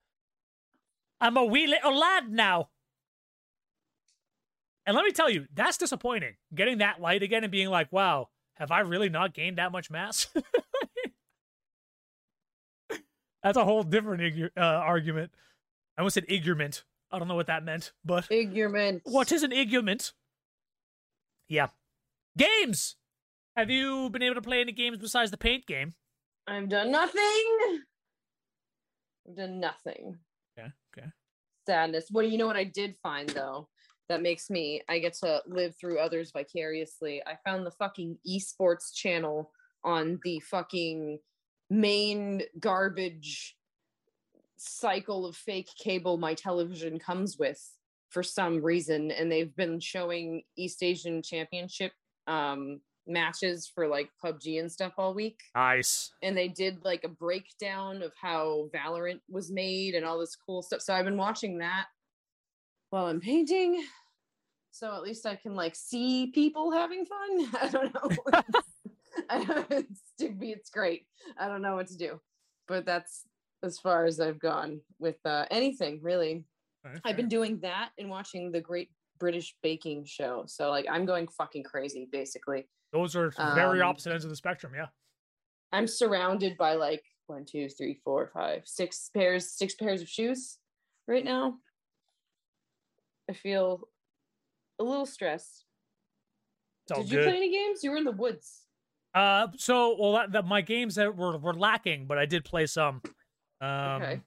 [1.20, 2.70] I'm a wee little lad now.
[4.86, 6.36] And let me tell you, that's disappointing.
[6.54, 9.90] Getting that light again and being like, wow, have I really not gained that much
[9.90, 10.28] mass?
[13.44, 15.32] That's a whole different uh, argument.
[15.98, 16.84] I almost said igurement.
[17.12, 19.04] I don't know what that meant, but igurement.
[19.06, 20.14] What is an igurement?
[21.48, 21.68] Yeah,
[22.38, 22.98] games.
[23.56, 25.94] Have you been able to play any games besides the paint game?
[26.48, 27.82] I've done nothing.
[29.28, 30.18] I've done nothing.
[30.58, 30.70] Okay.
[30.98, 31.08] Okay.
[31.66, 32.08] Sadness.
[32.12, 32.48] What do you know?
[32.48, 33.70] What I did find though
[34.10, 37.22] that makes me I get to live through others vicariously.
[37.26, 39.52] I found the fucking esports channel
[39.84, 41.20] on the fucking
[41.70, 43.56] main garbage
[44.58, 47.62] cycle of fake cable my television comes with
[48.10, 51.92] for some reason and they've been showing East Asian Championship
[52.28, 55.40] um matches for like PUBG and stuff all week.
[55.56, 56.12] Nice.
[56.22, 60.62] And they did like a breakdown of how Valorant was made and all this cool
[60.62, 60.82] stuff.
[60.82, 61.86] So I've been watching that
[62.90, 63.84] while I'm painting.
[64.72, 67.50] So at least I can like see people having fun.
[67.62, 68.42] I don't know.
[69.30, 71.08] I know it's to be it's great.
[71.40, 72.20] I don't know what to do.
[72.68, 73.24] But that's
[73.64, 76.44] as far as I've gone with uh, anything really.
[76.86, 77.00] Okay.
[77.04, 80.44] I've been doing that and watching the Great British Baking Show.
[80.46, 82.68] So like I'm going fucking crazy basically.
[82.94, 84.88] Those are very um, opposite ends of the spectrum, yeah.
[85.74, 90.60] I'm surrounded by like one, two, three, four, five, six pairs, six pairs of shoes
[91.08, 91.56] right now.
[93.30, 93.88] I feel
[94.80, 95.66] a little stressed.
[96.88, 97.26] Did you good.
[97.26, 97.84] play any games?
[97.84, 98.64] You were in the woods.
[99.14, 102.66] Uh, so well, that, that, my games that were were lacking, but I did play
[102.66, 103.02] some.
[103.60, 104.22] Um, okay.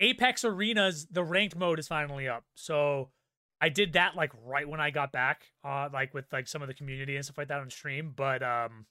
[0.00, 2.44] Apex Arenas, the ranked mode is finally up.
[2.54, 3.10] So
[3.60, 6.68] I did that like right when I got back, uh, like with like some of
[6.68, 8.12] the community and stuff like that on stream.
[8.16, 8.86] But um,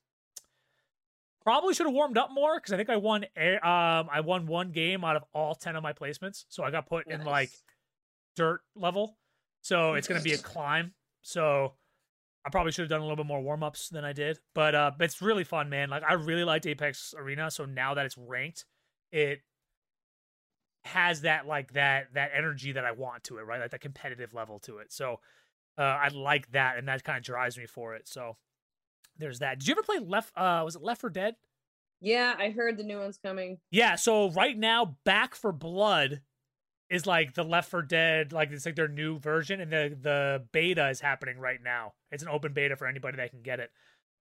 [1.44, 3.26] probably should have warmed up more because I think I won.
[3.36, 6.72] A, um, I won one game out of all ten of my placements, so I
[6.72, 7.20] got put nice.
[7.20, 7.50] in like
[8.36, 9.18] dirt level.
[9.62, 10.94] So it's going to be a climb.
[11.22, 11.74] So
[12.46, 14.74] I probably should have done a little bit more warm ups than I did, but
[14.74, 15.90] uh, it's really fun, man.
[15.90, 18.66] Like I really liked Apex Arena, so now that it's ranked,
[19.12, 19.42] it
[20.84, 23.62] has that like that that energy that I want to it, right?
[23.62, 24.92] Like that competitive level to it.
[24.92, 25.20] So
[25.78, 28.08] uh, I like that, and that kind of drives me for it.
[28.08, 28.38] So
[29.18, 29.60] there's that.
[29.60, 30.36] Did you ever play Left?
[30.36, 31.36] Uh, was it Left 4 Dead?
[32.00, 33.60] Yeah, I heard the new one's coming.
[33.70, 36.22] Yeah, so right now, Back 4 Blood
[36.92, 40.44] is like the Left 4 Dead, like it's like their new version, and the the
[40.52, 41.94] beta is happening right now.
[42.12, 43.72] It's an open beta for anybody that can get it.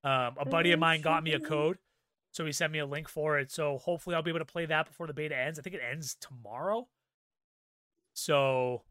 [0.05, 1.79] Um, a buddy of mine got me a code,
[2.31, 3.51] so he sent me a link for it.
[3.51, 5.59] So hopefully I'll be able to play that before the beta ends.
[5.59, 6.87] I think it ends tomorrow.
[8.15, 8.83] So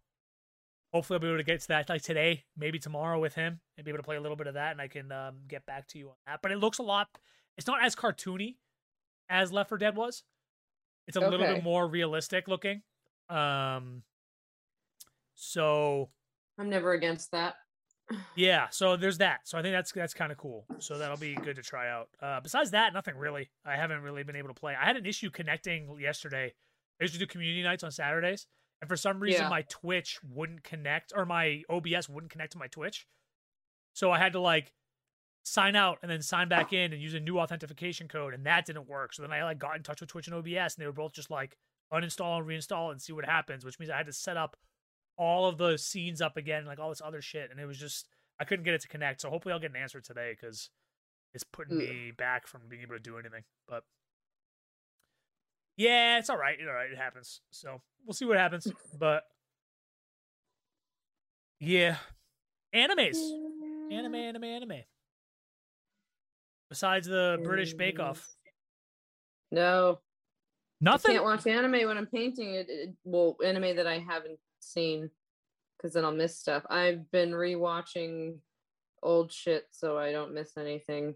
[0.93, 3.85] hopefully I'll be able to get to that like today, maybe tomorrow with him, and
[3.85, 5.87] be able to play a little bit of that, and I can um, get back
[5.89, 6.41] to you on that.
[6.41, 7.07] But it looks a lot.
[7.57, 8.55] It's not as cartoony
[9.29, 10.23] as Left 4 Dead was.
[11.07, 11.29] It's a okay.
[11.29, 12.81] little bit more realistic looking.
[13.29, 14.03] Um,
[15.35, 16.09] so
[16.57, 17.55] I'm never against that.
[18.35, 19.41] yeah, so there's that.
[19.45, 20.65] So I think that's that's kind of cool.
[20.79, 22.09] So that'll be good to try out.
[22.21, 23.49] Uh, besides that, nothing really.
[23.65, 24.75] I haven't really been able to play.
[24.79, 26.53] I had an issue connecting yesterday.
[26.99, 28.47] I used to do community nights on Saturdays,
[28.81, 29.49] and for some reason yeah.
[29.49, 33.07] my Twitch wouldn't connect, or my OBS wouldn't connect to my Twitch.
[33.93, 34.73] So I had to like
[35.43, 38.65] sign out and then sign back in and use a new authentication code, and that
[38.65, 39.13] didn't work.
[39.13, 41.13] So then I like got in touch with Twitch and OBS, and they were both
[41.13, 41.57] just like,
[41.93, 44.57] uninstall and reinstall and see what happens, which means I had to set up
[45.17, 48.07] all of the scenes up again, like all this other shit, and it was just
[48.39, 49.21] I couldn't get it to connect.
[49.21, 50.69] So hopefully I'll get an answer today because
[51.33, 51.89] it's putting mm.
[51.89, 53.43] me back from being able to do anything.
[53.67, 53.83] But
[55.77, 56.57] yeah, it's all right.
[56.59, 56.91] It's all right.
[56.91, 57.41] it happens.
[57.51, 58.67] So we'll see what happens.
[58.97, 59.23] But
[61.59, 61.97] Yeah.
[62.73, 63.17] Animes.
[63.91, 64.81] Anime, anime, anime.
[66.69, 68.35] Besides the British Bake Off.
[69.51, 69.99] No,
[70.81, 71.11] Nothing.
[71.11, 72.67] I can't watch anime when I'm painting it.
[72.69, 75.09] it well, anime that I haven't seen,
[75.77, 76.63] because then I'll miss stuff.
[76.69, 78.37] I've been rewatching
[79.03, 81.15] old shit, so I don't miss anything.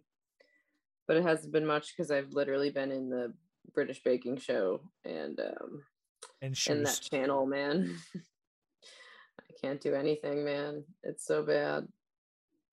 [1.07, 3.33] But it hasn't been much because I've literally been in the
[3.73, 5.83] British baking show and um,
[6.41, 7.97] and in that channel, man.
[8.15, 10.83] I can't do anything, man.
[11.03, 11.87] It's so bad.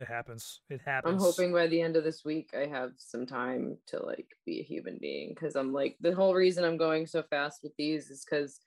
[0.00, 0.60] It happens.
[0.70, 1.12] It happens.
[1.12, 4.60] I'm hoping by the end of this week I have some time to like be
[4.60, 8.10] a human being because I'm like the whole reason I'm going so fast with these
[8.10, 8.60] is because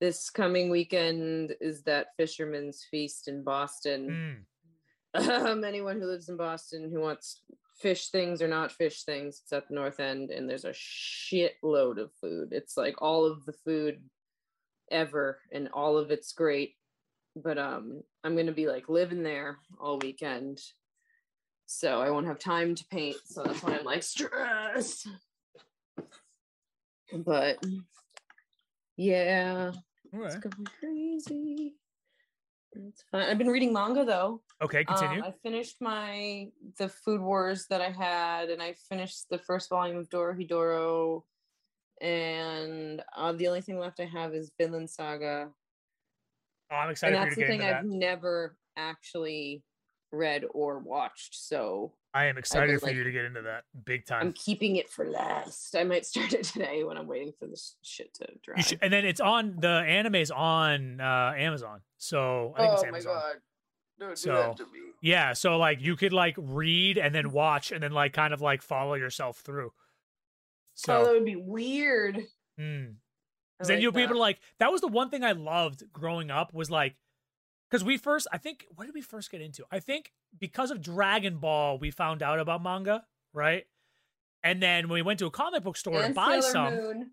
[0.00, 4.10] this coming weekend is that Fisherman's Feast in Boston.
[4.10, 4.44] Mm.
[5.16, 7.40] Um, anyone who lives in Boston who wants
[7.78, 11.98] fish things or not fish things, it's at the North End, and there's a shitload
[11.98, 12.48] of food.
[12.52, 14.02] It's like all of the food
[14.90, 16.74] ever, and all of it's great.
[17.36, 20.58] But um, I'm gonna be like living there all weekend,
[21.66, 23.16] so I won't have time to paint.
[23.26, 25.06] So that's why I'm like stressed.
[27.12, 27.62] But
[28.96, 29.72] yeah,
[30.14, 30.42] All it's right.
[30.42, 31.74] going crazy.
[32.72, 33.28] It's fine.
[33.28, 34.42] I've been reading manga though.
[34.62, 35.18] Okay, continue.
[35.18, 39.68] Um, I finished my the Food Wars that I had, and I finished the first
[39.68, 41.22] volume of Dorohedoro.
[42.00, 45.48] And uh, the only thing left I have is Vinland Saga,
[46.70, 49.62] oh, I'm and excited for you that's the thing I've never actually
[50.12, 51.34] read or watched.
[51.34, 54.22] So I am excited for like- you to get into that big time.
[54.22, 55.76] I'm keeping it for last.
[55.76, 58.60] I might start it today when I'm waiting for this shit to dry.
[58.60, 61.80] Should, and then it's on the anime's on uh, Amazon.
[61.98, 63.34] So I think it's oh my god!
[63.98, 64.80] Don't do So, that to me.
[65.02, 68.40] Yeah, so like you could like read and then watch and then like kind of
[68.40, 69.72] like follow yourself through.
[70.74, 72.22] So oh, that would be weird.
[72.58, 72.94] mm.
[73.60, 75.84] I then like you'll be able to like that was the one thing I loved
[75.92, 76.96] growing up was like
[77.70, 79.64] because we first I think what did we first get into?
[79.70, 83.64] I think because of Dragon Ball we found out about manga, right?
[84.44, 86.74] And then when we went to a comic book store to And buy Sailor some,
[86.76, 87.10] Moon.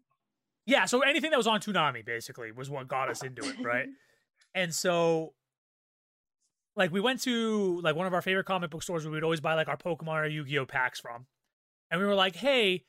[0.66, 3.88] yeah, so anything that was on Toonami basically was what got us into it, right?
[4.56, 5.34] And so
[6.76, 9.40] like we went to like one of our favorite comic book stores where we'd always
[9.42, 11.26] buy like our Pokemon or Yu-Gi-Oh packs from.
[11.90, 12.86] And we were like, "Hey,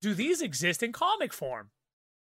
[0.00, 1.70] do these exist in comic form?"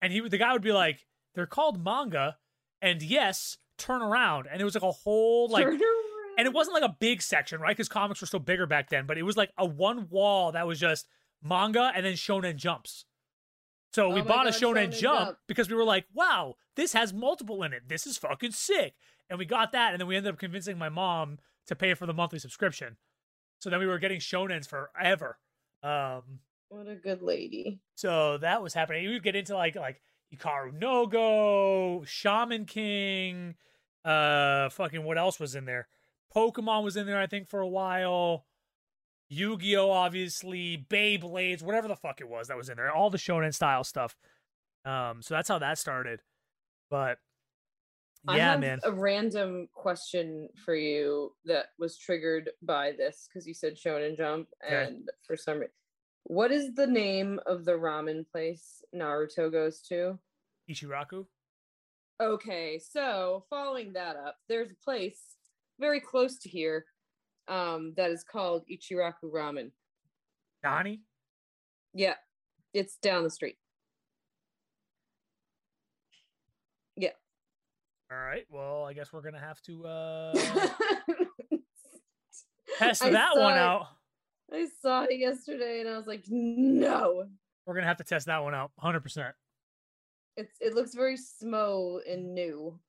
[0.04, 2.38] And he the guy would be like, "They're called manga."
[2.82, 4.48] And yes, turn around.
[4.52, 7.76] And it was like a whole like and it wasn't like a big section, right?
[7.76, 10.68] Cuz comics were still bigger back then, but it was like a one wall that
[10.68, 11.08] was just
[11.42, 13.06] manga and then shonen jumps.
[13.94, 15.38] So we Oh my bought a shonen, Shonen jump, Jump.
[15.48, 17.84] because we were like, wow, this has multiple in it.
[17.88, 18.96] This is fucking sick.
[19.30, 21.38] And we got that, and then we ended up convincing my mom
[21.68, 22.98] to pay for the monthly subscription.
[23.60, 25.38] So then we were getting shonens forever.
[25.84, 26.40] Um,
[26.74, 27.80] What a good lady.
[27.96, 29.04] so that was happening.
[29.04, 30.02] You would get into like like
[30.34, 33.56] Hikaru no Go, Shaman King,
[34.04, 35.88] uh fucking what else was in there?
[36.36, 38.46] Pokemon was in there, I think, for a while.
[39.30, 42.92] Yu-Gi-Oh, obviously, Beyblades, whatever the fuck it was that was in there.
[42.92, 44.16] All the shonen style stuff.
[44.86, 46.22] Um, so that's how that started.
[46.90, 47.18] But
[48.28, 48.80] I yeah, have man.
[48.84, 54.50] a random question for you that was triggered by this because you said Shonen Jump,
[54.66, 54.86] Okay.
[54.86, 55.72] and for some reason,
[56.26, 60.18] what is the name of the ramen place Naruto goes to?
[60.70, 61.26] Ichiraku.
[62.22, 65.20] Okay, so following that up, there's a place
[65.80, 66.86] very close to here
[67.48, 69.72] um, that is called Ichiraku Ramen.
[70.64, 71.02] Nani?
[71.94, 72.16] Yeah,
[72.74, 73.58] it's down the street.
[76.96, 77.10] Yeah.
[78.12, 78.46] All right.
[78.50, 80.34] Well, I guess we're gonna have to uh
[82.78, 83.88] test that one out.
[84.54, 87.26] I saw it yesterday and I was like, no.
[87.66, 89.34] We're gonna have to test that one out, hundred percent.
[90.38, 92.80] It's it looks very smo and new.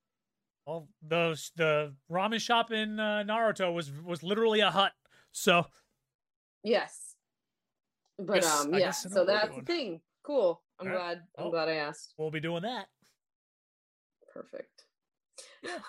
[0.65, 4.91] Well, the the ramen shop in uh, Naruto was was literally a hut.
[5.31, 5.65] So
[6.63, 7.15] Yes.
[8.17, 10.01] But Guess- um yeah, guess I know so that's the thing.
[10.23, 10.61] Cool.
[10.79, 10.99] I'm Alright.
[11.01, 12.13] glad I'm glad I asked.
[12.17, 12.87] we'll be doing that.
[14.33, 14.85] Perfect.
[15.63, 15.79] Yeah.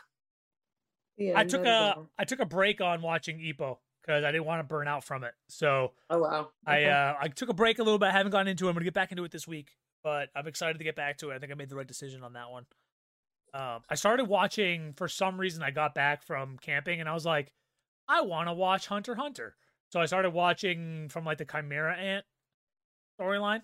[1.18, 4.60] The I took a I took a break on watching Ippo because I didn't want
[4.60, 5.34] to burn out from it.
[5.48, 6.48] So Oh wow.
[6.66, 8.06] I uh I took a break a little bit.
[8.08, 8.70] I haven't gotten into it.
[8.70, 11.30] I'm gonna get back into it this week, but I'm excited to get back to
[11.30, 11.34] it.
[11.34, 12.66] I think I made the right decision on that one.
[13.54, 15.62] Um, I started watching for some reason.
[15.62, 17.52] I got back from camping and I was like,
[18.08, 19.56] I want to watch Hunter Hunter.
[19.92, 22.24] So I started watching from like the Chimera Ant
[23.20, 23.62] storyline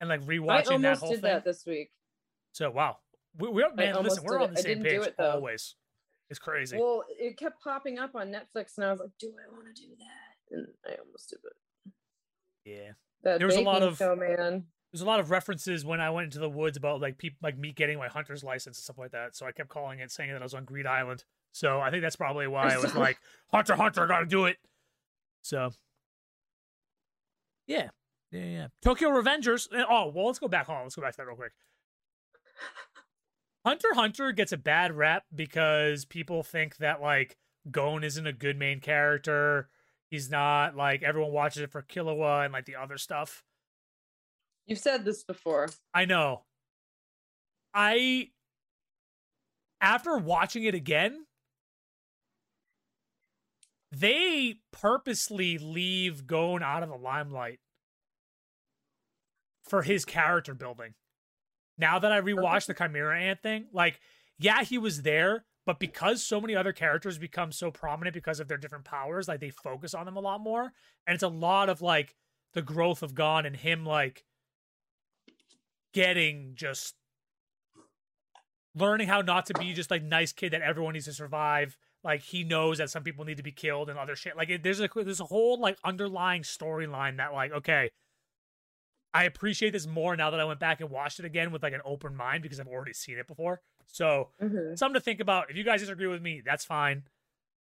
[0.00, 1.30] and like I rewatching that almost whole did thing.
[1.30, 1.90] that this week.
[2.52, 2.98] So wow,
[3.38, 4.02] we, we're man.
[4.02, 5.74] Listen, we're on the I same page it, always.
[6.32, 6.78] It's crazy.
[6.78, 9.82] Well, it kept popping up on Netflix and I was like, do I want to
[9.82, 10.56] do that?
[10.56, 11.92] And I almost did it.
[12.64, 12.92] yeah.
[13.22, 14.64] That There was a lot of- show, man.
[14.90, 17.58] there's a lot of references when I went into the woods about like people like
[17.58, 19.36] me getting my hunter's license and stuff like that.
[19.36, 21.24] So I kept calling it, saying that I was on Greed Island.
[21.52, 23.18] So I think that's probably why I was like,
[23.52, 24.56] Hunter, Hunter, gotta do it.
[25.42, 25.70] So
[27.66, 27.90] yeah.
[28.30, 28.66] Yeah, yeah.
[28.82, 29.68] Tokyo Revengers.
[29.74, 30.66] eh, Oh, well, let's go back.
[30.66, 30.84] home.
[30.84, 31.52] Let's go back to that real quick.
[33.64, 37.36] Hunter Hunter gets a bad rep because people think that like
[37.70, 39.68] Gon isn't a good main character.
[40.10, 43.44] He's not like everyone watches it for Killua and like the other stuff.
[44.66, 45.68] You've said this before.
[45.94, 46.42] I know.
[47.72, 48.30] I
[49.80, 51.26] after watching it again,
[53.90, 57.60] they purposely leave Gon out of the limelight
[59.62, 60.94] for his character building.
[61.78, 64.00] Now that I rewatched the Chimera Ant thing, like,
[64.38, 68.48] yeah, he was there, but because so many other characters become so prominent because of
[68.48, 70.72] their different powers, like they focus on them a lot more.
[71.06, 72.14] And it's a lot of like
[72.54, 74.24] the growth of Gon and him like
[75.92, 76.94] getting just
[78.74, 81.76] learning how not to be just like nice kid that everyone needs to survive.
[82.04, 84.36] Like he knows that some people need to be killed and other shit.
[84.36, 87.90] Like it, there's a there's a whole like underlying storyline that like okay,
[89.14, 91.74] I appreciate this more now that I went back and watched it again with like
[91.74, 93.60] an open mind because I've already seen it before.
[93.86, 94.78] So Mhm.
[94.78, 95.50] something to think about.
[95.50, 97.04] If you guys disagree with me, that's fine.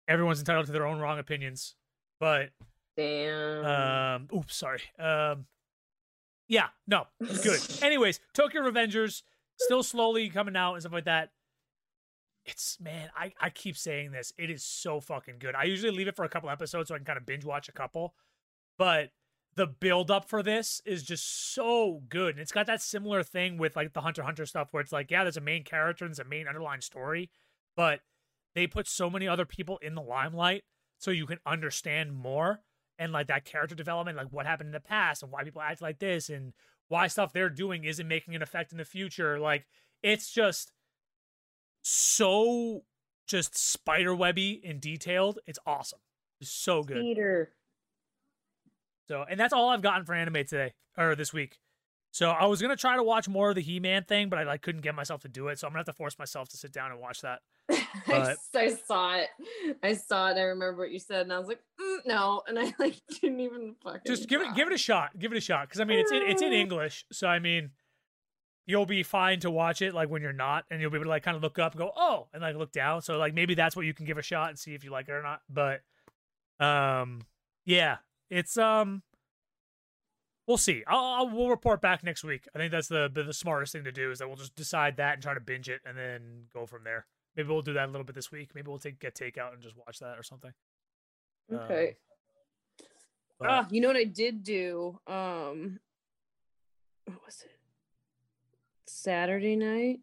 [0.09, 1.77] Everyone's entitled to their own wrong opinions.
[2.19, 2.51] But
[2.97, 3.65] Damn.
[3.65, 4.83] um, oops, sorry.
[4.99, 5.47] Um,
[6.49, 7.61] yeah, no, good.
[7.83, 9.23] Anyways, Tokyo Revengers
[9.59, 11.31] still slowly coming out and stuff like that.
[12.45, 14.33] It's man, I I keep saying this.
[14.39, 15.55] It is so fucking good.
[15.55, 17.69] I usually leave it for a couple episodes so I can kind of binge watch
[17.69, 18.15] a couple,
[18.79, 19.13] but
[19.59, 22.37] the build up for this is just so good.
[22.37, 25.11] And it's got that similar thing with like the Hunter Hunter stuff where it's like,
[25.11, 27.29] yeah, there's a main character and there's a main underlying story,
[27.77, 27.99] but
[28.55, 30.63] they put so many other people in the limelight
[30.99, 32.61] so you can understand more
[33.01, 35.83] and like that character development, like what happened in the past and why people act
[35.83, 36.53] like this and
[36.87, 39.41] why stuff they're doing isn't making an effect in the future.
[39.41, 39.67] Like
[40.05, 40.71] it's just
[41.83, 42.85] so
[43.27, 45.41] just spider webby and detailed.
[45.49, 45.99] It's awesome.
[46.41, 46.99] It's so good.
[46.99, 47.51] Peter.
[49.09, 51.59] So, and that's all I've gotten for anime today or this week.
[52.11, 54.63] So I was gonna try to watch more of the He-Man thing, but I like
[54.63, 55.59] couldn't get myself to do it.
[55.59, 57.41] So I'm gonna have to force myself to sit down and watch that.
[57.71, 59.29] I, I saw it.
[59.83, 60.37] I saw it.
[60.37, 63.41] I remember what you said, and I was like, mm, no, and I like didn't
[63.41, 64.01] even fucking.
[64.07, 65.19] Just give it, give it a shot.
[65.19, 66.53] Give it a shot, because I mean, it's in it's in.
[66.59, 67.71] English, so I mean,
[68.67, 71.11] you'll be fine to watch it like when you're not, and you'll be able to
[71.11, 73.03] like kind of look up and go, oh, and like look down.
[73.03, 75.09] So like maybe that's what you can give a shot and see if you like
[75.09, 75.43] it or not.
[75.49, 75.83] But,
[76.59, 77.21] um,
[77.65, 77.99] yeah,
[78.31, 79.03] it's um.
[80.47, 80.83] We'll see.
[80.87, 82.47] I'll, I'll we'll report back next week.
[82.55, 85.15] I think that's the the smartest thing to do is that we'll just decide that
[85.15, 87.07] and try to binge it and then go from there.
[87.37, 88.51] Maybe we'll do that a little bit this week.
[88.55, 90.53] Maybe we'll take get takeout and just watch that or something.
[91.53, 91.97] Okay.
[93.39, 94.99] But- Ah, you know what I did do?
[95.07, 95.79] Um,
[97.05, 97.53] what was it?
[98.87, 100.01] Saturday night.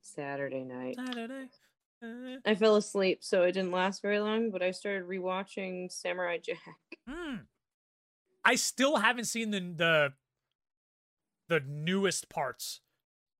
[0.00, 0.96] Saturday night.
[0.96, 1.48] Saturday.
[2.02, 4.50] Uh, I fell asleep, so it didn't last very long.
[4.50, 6.58] But I started rewatching Samurai Jack.
[7.08, 7.36] Hmm.
[8.44, 10.12] I still haven't seen the the
[11.48, 12.80] the newest parts.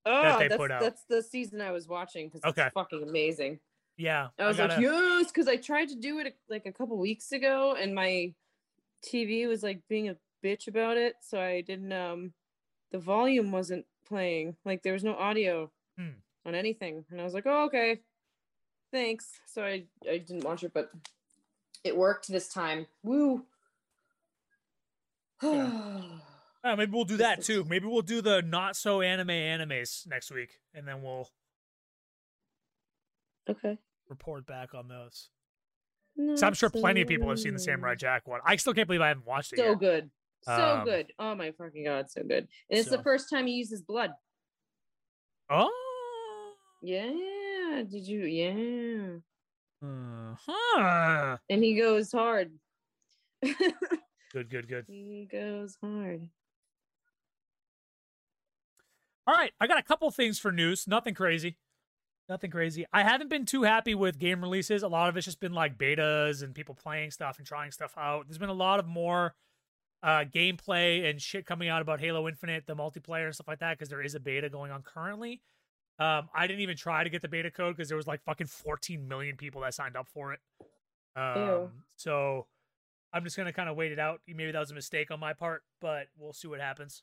[0.06, 0.80] Oh, they that's, put out.
[0.80, 2.64] that's the season I was watching because Okay.
[2.66, 3.60] it's fucking amazing.
[3.96, 6.96] Yeah, I was gotta- like, yes, because I tried to do it like a couple
[6.98, 8.32] weeks ago, and my
[9.04, 11.92] TV was like being a bitch about it, so I didn't.
[11.92, 12.32] Um,
[12.92, 14.56] the volume wasn't playing.
[14.64, 16.18] Like there was no audio Hmm.
[16.46, 18.00] on anything, and I was like, oh okay,
[18.92, 19.40] thanks.
[19.46, 20.90] So I I didn't watch it, but
[21.84, 22.86] it worked this time.
[23.02, 23.44] Woo.
[26.62, 27.64] Oh, maybe we'll do that too.
[27.64, 31.30] Maybe we'll do the not so anime animes next week, and then we'll
[33.48, 33.78] okay.
[34.10, 35.30] report back on those.
[36.36, 38.40] So I'm sure plenty of people have seen the Samurai Jack one.
[38.44, 39.78] I still can't believe I haven't watched it So yet.
[39.78, 40.10] good.
[40.42, 41.12] So Um, good.
[41.18, 42.46] Oh my fucking god, so good.
[42.68, 44.10] And it's so- the first time he uses blood.
[45.48, 45.70] Oh.
[46.82, 47.10] Yeah.
[47.90, 48.24] Did you?
[48.24, 49.18] Yeah.
[49.82, 51.36] Uh, huh.
[51.48, 52.52] And he goes hard.
[54.32, 54.84] Good, good, good.
[54.86, 56.28] he goes hard.
[59.26, 60.86] All right, I got a couple things for news.
[60.86, 61.56] Nothing crazy.
[62.28, 62.86] Nothing crazy.
[62.92, 64.84] I haven't been too happy with game releases.
[64.84, 67.94] A lot of it's just been like betas and people playing stuff and trying stuff
[67.96, 68.28] out.
[68.28, 69.34] There's been a lot of more
[70.02, 73.76] uh, gameplay and shit coming out about Halo Infinite, the multiplayer and stuff like that,
[73.78, 75.40] because there is a beta going on currently.
[76.00, 78.46] Um, I didn't even try to get the beta code because there was like fucking
[78.46, 80.40] 14 million people that signed up for it.
[81.14, 82.46] Um, so
[83.12, 84.20] I'm just gonna kind of wait it out.
[84.26, 87.02] Maybe that was a mistake on my part, but we'll see what happens.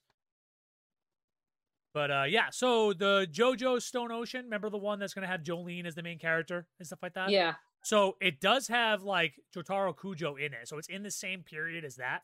[1.93, 5.85] But uh, yeah, so the JoJo Stone Ocean, remember the one that's gonna have Jolyne
[5.85, 7.29] as the main character and stuff like that?
[7.29, 7.53] yeah.
[7.83, 11.85] So it does have like Jotaro Kujo in it, so it's in the same period
[11.85, 12.23] as that,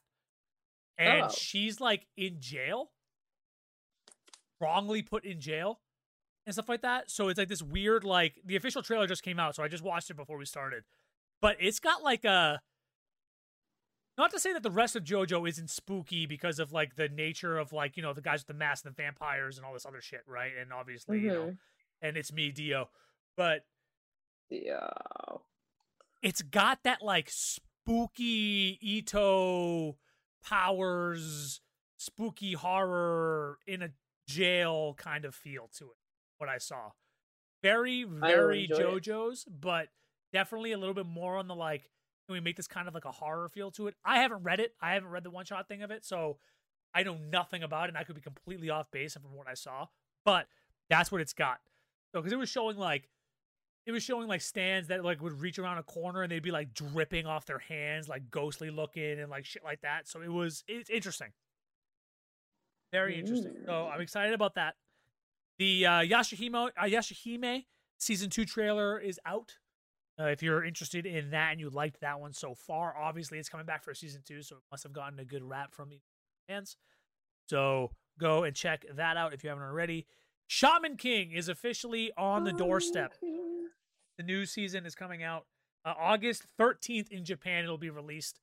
[0.97, 1.30] and Oh.
[1.30, 2.91] she's like in jail,
[4.59, 5.80] wrongly put in jail,
[6.46, 7.10] and stuff like that.
[7.10, 9.84] So it's like this weird like the official trailer just came out, so I just
[9.84, 10.84] watched it before we started.
[11.41, 12.62] But it's got like a
[14.18, 17.58] not to say that the rest of JoJo isn't spooky because of like the nature
[17.58, 19.86] of like, you know, the guys with the mask and the vampires and all this
[19.86, 20.52] other shit, right?
[20.60, 21.26] And obviously, mm-hmm.
[21.26, 21.56] you know,
[22.02, 22.89] and it's me, Dio.
[23.36, 23.66] But
[24.50, 24.89] yeah.
[26.22, 29.98] It's got that like spooky Ito
[30.46, 31.62] powers,
[31.98, 33.89] spooky horror in a
[34.28, 35.98] jail kind of feel to it.
[36.44, 36.91] What I saw.
[37.62, 39.62] Very, very JoJo's, it.
[39.62, 39.88] but
[40.34, 41.89] definitely a little bit more on the like
[42.28, 43.96] can we make this kind of like a horror feel to it?
[44.04, 44.74] I haven't read it.
[44.82, 46.38] I haven't read the one shot thing of it, so
[46.94, 49.54] I know nothing about it, and I could be completely off base from what I
[49.54, 49.88] saw.
[50.26, 50.48] But
[50.89, 51.60] that's what it's got.
[52.14, 53.08] So because it was showing like
[53.86, 56.52] it was showing like stands that like would reach around a corner and they'd be
[56.52, 60.10] like dripping off their hands, like ghostly looking and like shit like that.
[60.10, 61.30] So it was it's interesting.
[62.91, 63.54] Very interesting.
[63.66, 64.76] So I'm excited about that.
[65.64, 67.64] The uh, Yashahime, uh, Yashahime
[67.97, 69.53] season two trailer is out.
[70.20, 73.47] Uh, if you're interested in that and you liked that one so far, obviously it's
[73.47, 76.01] coming back for season two, so it must have gotten a good rap from the
[76.49, 76.76] fans.
[77.47, 80.05] So go and check that out if you haven't already.
[80.47, 83.14] Shaman King is officially on the doorstep.
[83.22, 85.45] The new season is coming out
[85.86, 87.64] uh, August 13th in Japan.
[87.64, 88.41] It'll be released.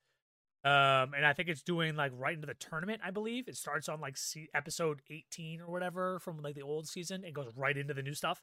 [0.63, 3.49] Um, and I think it's doing like right into the tournament, I believe.
[3.49, 7.25] It starts on like see, episode 18 or whatever from like the old season.
[7.25, 8.43] It goes right into the new stuff.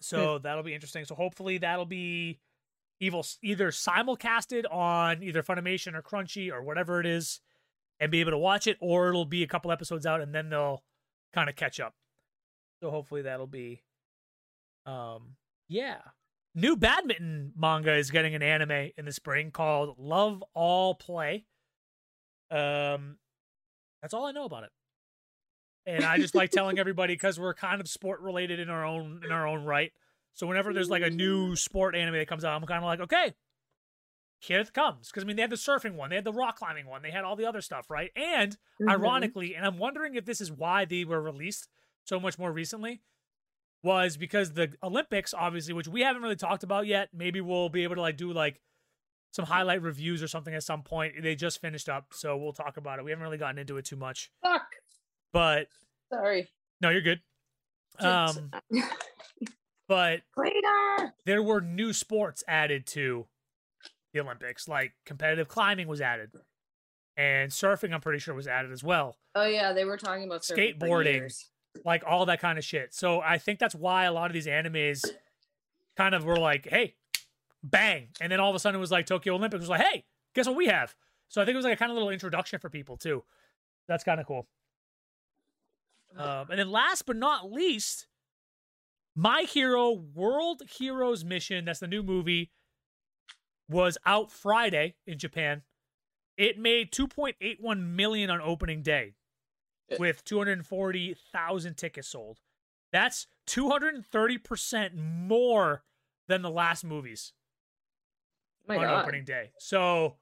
[0.00, 1.04] So that'll be interesting.
[1.04, 2.40] So hopefully that'll be
[3.00, 7.40] evil either simulcasted on either Funimation or Crunchy or whatever it is
[8.00, 10.50] and be able to watch it, or it'll be a couple episodes out and then
[10.50, 10.82] they'll
[11.32, 11.94] kind of catch up.
[12.80, 13.82] So hopefully that'll be
[14.86, 15.36] um
[15.68, 15.98] yeah.
[16.54, 21.44] New badminton manga is getting an anime in the spring called Love All Play.
[22.50, 23.18] Um
[24.02, 24.70] that's all I know about it
[25.88, 29.22] and I just like telling everybody because we're kind of sport related in our own
[29.24, 29.92] in our own right.
[30.34, 33.00] So whenever there's like a new sport anime that comes out, I'm kind of like,
[33.00, 33.34] okay,
[34.38, 35.08] here it comes.
[35.08, 37.10] Because I mean, they had the surfing one, they had the rock climbing one, they
[37.10, 38.10] had all the other stuff, right?
[38.14, 38.88] And mm-hmm.
[38.88, 41.68] ironically, and I'm wondering if this is why they were released
[42.04, 43.00] so much more recently,
[43.82, 47.10] was because the Olympics, obviously, which we haven't really talked about yet.
[47.12, 48.60] Maybe we'll be able to like do like
[49.32, 51.14] some highlight reviews or something at some point.
[51.22, 53.04] They just finished up, so we'll talk about it.
[53.04, 54.30] We haven't really gotten into it too much.
[54.42, 54.66] Fuck.
[55.32, 55.68] But
[56.12, 56.48] sorry.
[56.80, 57.20] No, you're good.
[57.98, 58.50] Um,
[59.88, 61.14] but Later.
[61.26, 63.26] there were new sports added to
[64.12, 66.30] the Olympics, like competitive climbing was added,
[67.16, 67.92] and surfing.
[67.92, 69.16] I'm pretty sure was added as well.
[69.34, 71.32] Oh yeah, they were talking about skateboarding,
[71.84, 72.94] like all that kind of shit.
[72.94, 75.04] So I think that's why a lot of these animes
[75.96, 76.94] kind of were like, "Hey,
[77.62, 80.04] bang!" And then all of a sudden it was like Tokyo Olympics was like, "Hey,
[80.34, 80.94] guess what we have?"
[81.28, 83.24] So I think it was like a kind of little introduction for people too.
[83.86, 84.46] That's kind of cool.
[86.16, 88.06] Um, and then last but not least,
[89.14, 92.50] My Hero World Heroes Mission, that's the new movie,
[93.68, 95.62] was out Friday in Japan.
[96.36, 99.14] It made 2.81 million on opening day
[99.98, 102.38] with 240,000 tickets sold.
[102.92, 105.84] That's 230% more
[106.26, 107.32] than the last movies
[108.66, 109.02] My on God.
[109.04, 109.50] opening day.
[109.58, 110.16] So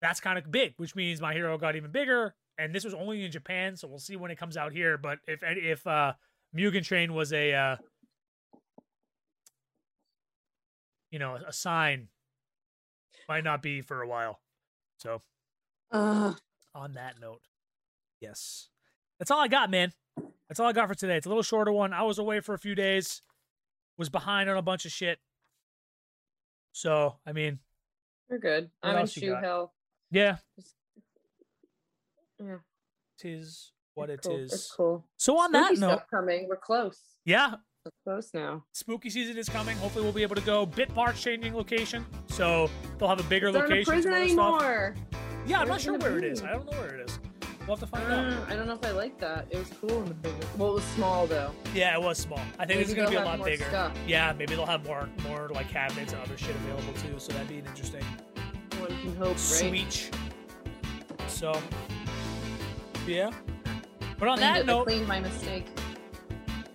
[0.00, 3.24] that's kind of big, which means My Hero got even bigger and this was only
[3.24, 4.98] in Japan, so we'll see when it comes out here.
[4.98, 6.12] But if if uh,
[6.54, 7.76] Mugen Train was a uh,
[11.10, 12.08] you know a sign,
[13.28, 14.40] might not be for a while.
[14.98, 15.22] So,
[15.90, 16.34] uh.
[16.74, 17.40] on that note,
[18.20, 18.68] yes,
[19.20, 19.92] that's all I got, man.
[20.48, 21.16] That's all I got for today.
[21.16, 21.92] It's a little shorter one.
[21.92, 23.22] I was away for a few days,
[23.96, 25.18] was behind on a bunch of shit.
[26.72, 27.58] So, I mean,
[28.28, 28.70] we're good.
[28.82, 29.74] I'm in shoe hell.
[30.10, 30.74] Yeah, Just
[32.42, 32.56] yeah.
[33.18, 34.38] Tis what it's it cool.
[34.40, 34.52] is.
[34.52, 35.04] It's cool.
[35.18, 36.48] So on Spooky that note, coming.
[36.48, 36.98] We're close.
[37.24, 37.56] Yeah.
[37.84, 38.64] We're close now.
[38.72, 39.76] Spooky season is coming.
[39.76, 40.64] Hopefully, we'll be able to go.
[40.64, 43.94] Bit Bitpark's changing location, so they'll have a bigger it's location.
[43.94, 44.94] Not prison anymore.
[45.46, 46.42] Yeah, I'm not sure where it is.
[46.42, 47.20] I don't know where it is.
[47.70, 48.32] We'll have to find out.
[48.32, 49.46] Uh, I don't know if I like that.
[49.48, 50.40] It was cool in the prison.
[50.58, 51.52] Well, it was small though.
[51.72, 52.40] Yeah, it was small.
[52.58, 53.64] I think maybe this is gonna be a lot bigger.
[53.66, 53.96] Stuff.
[54.08, 57.16] Yeah, maybe they'll have more more like cabinets and other shit available too.
[57.20, 58.02] So that'd be an interesting.
[58.80, 59.38] One can hope, right?
[59.38, 60.10] Sweet.
[61.28, 61.62] So
[63.06, 63.30] yeah.
[64.18, 65.66] But on cleaned that it, note, I cleaned my mistake.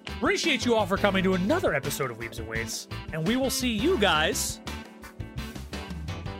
[0.07, 3.49] Appreciate you all for coming to another episode of Weebs and Weights, and we will
[3.49, 4.61] see you guys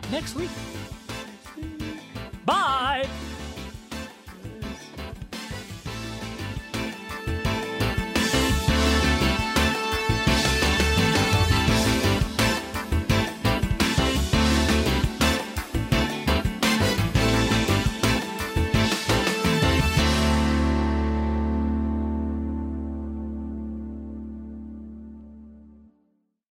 [0.10, 0.50] next week.
[2.46, 3.06] Bye.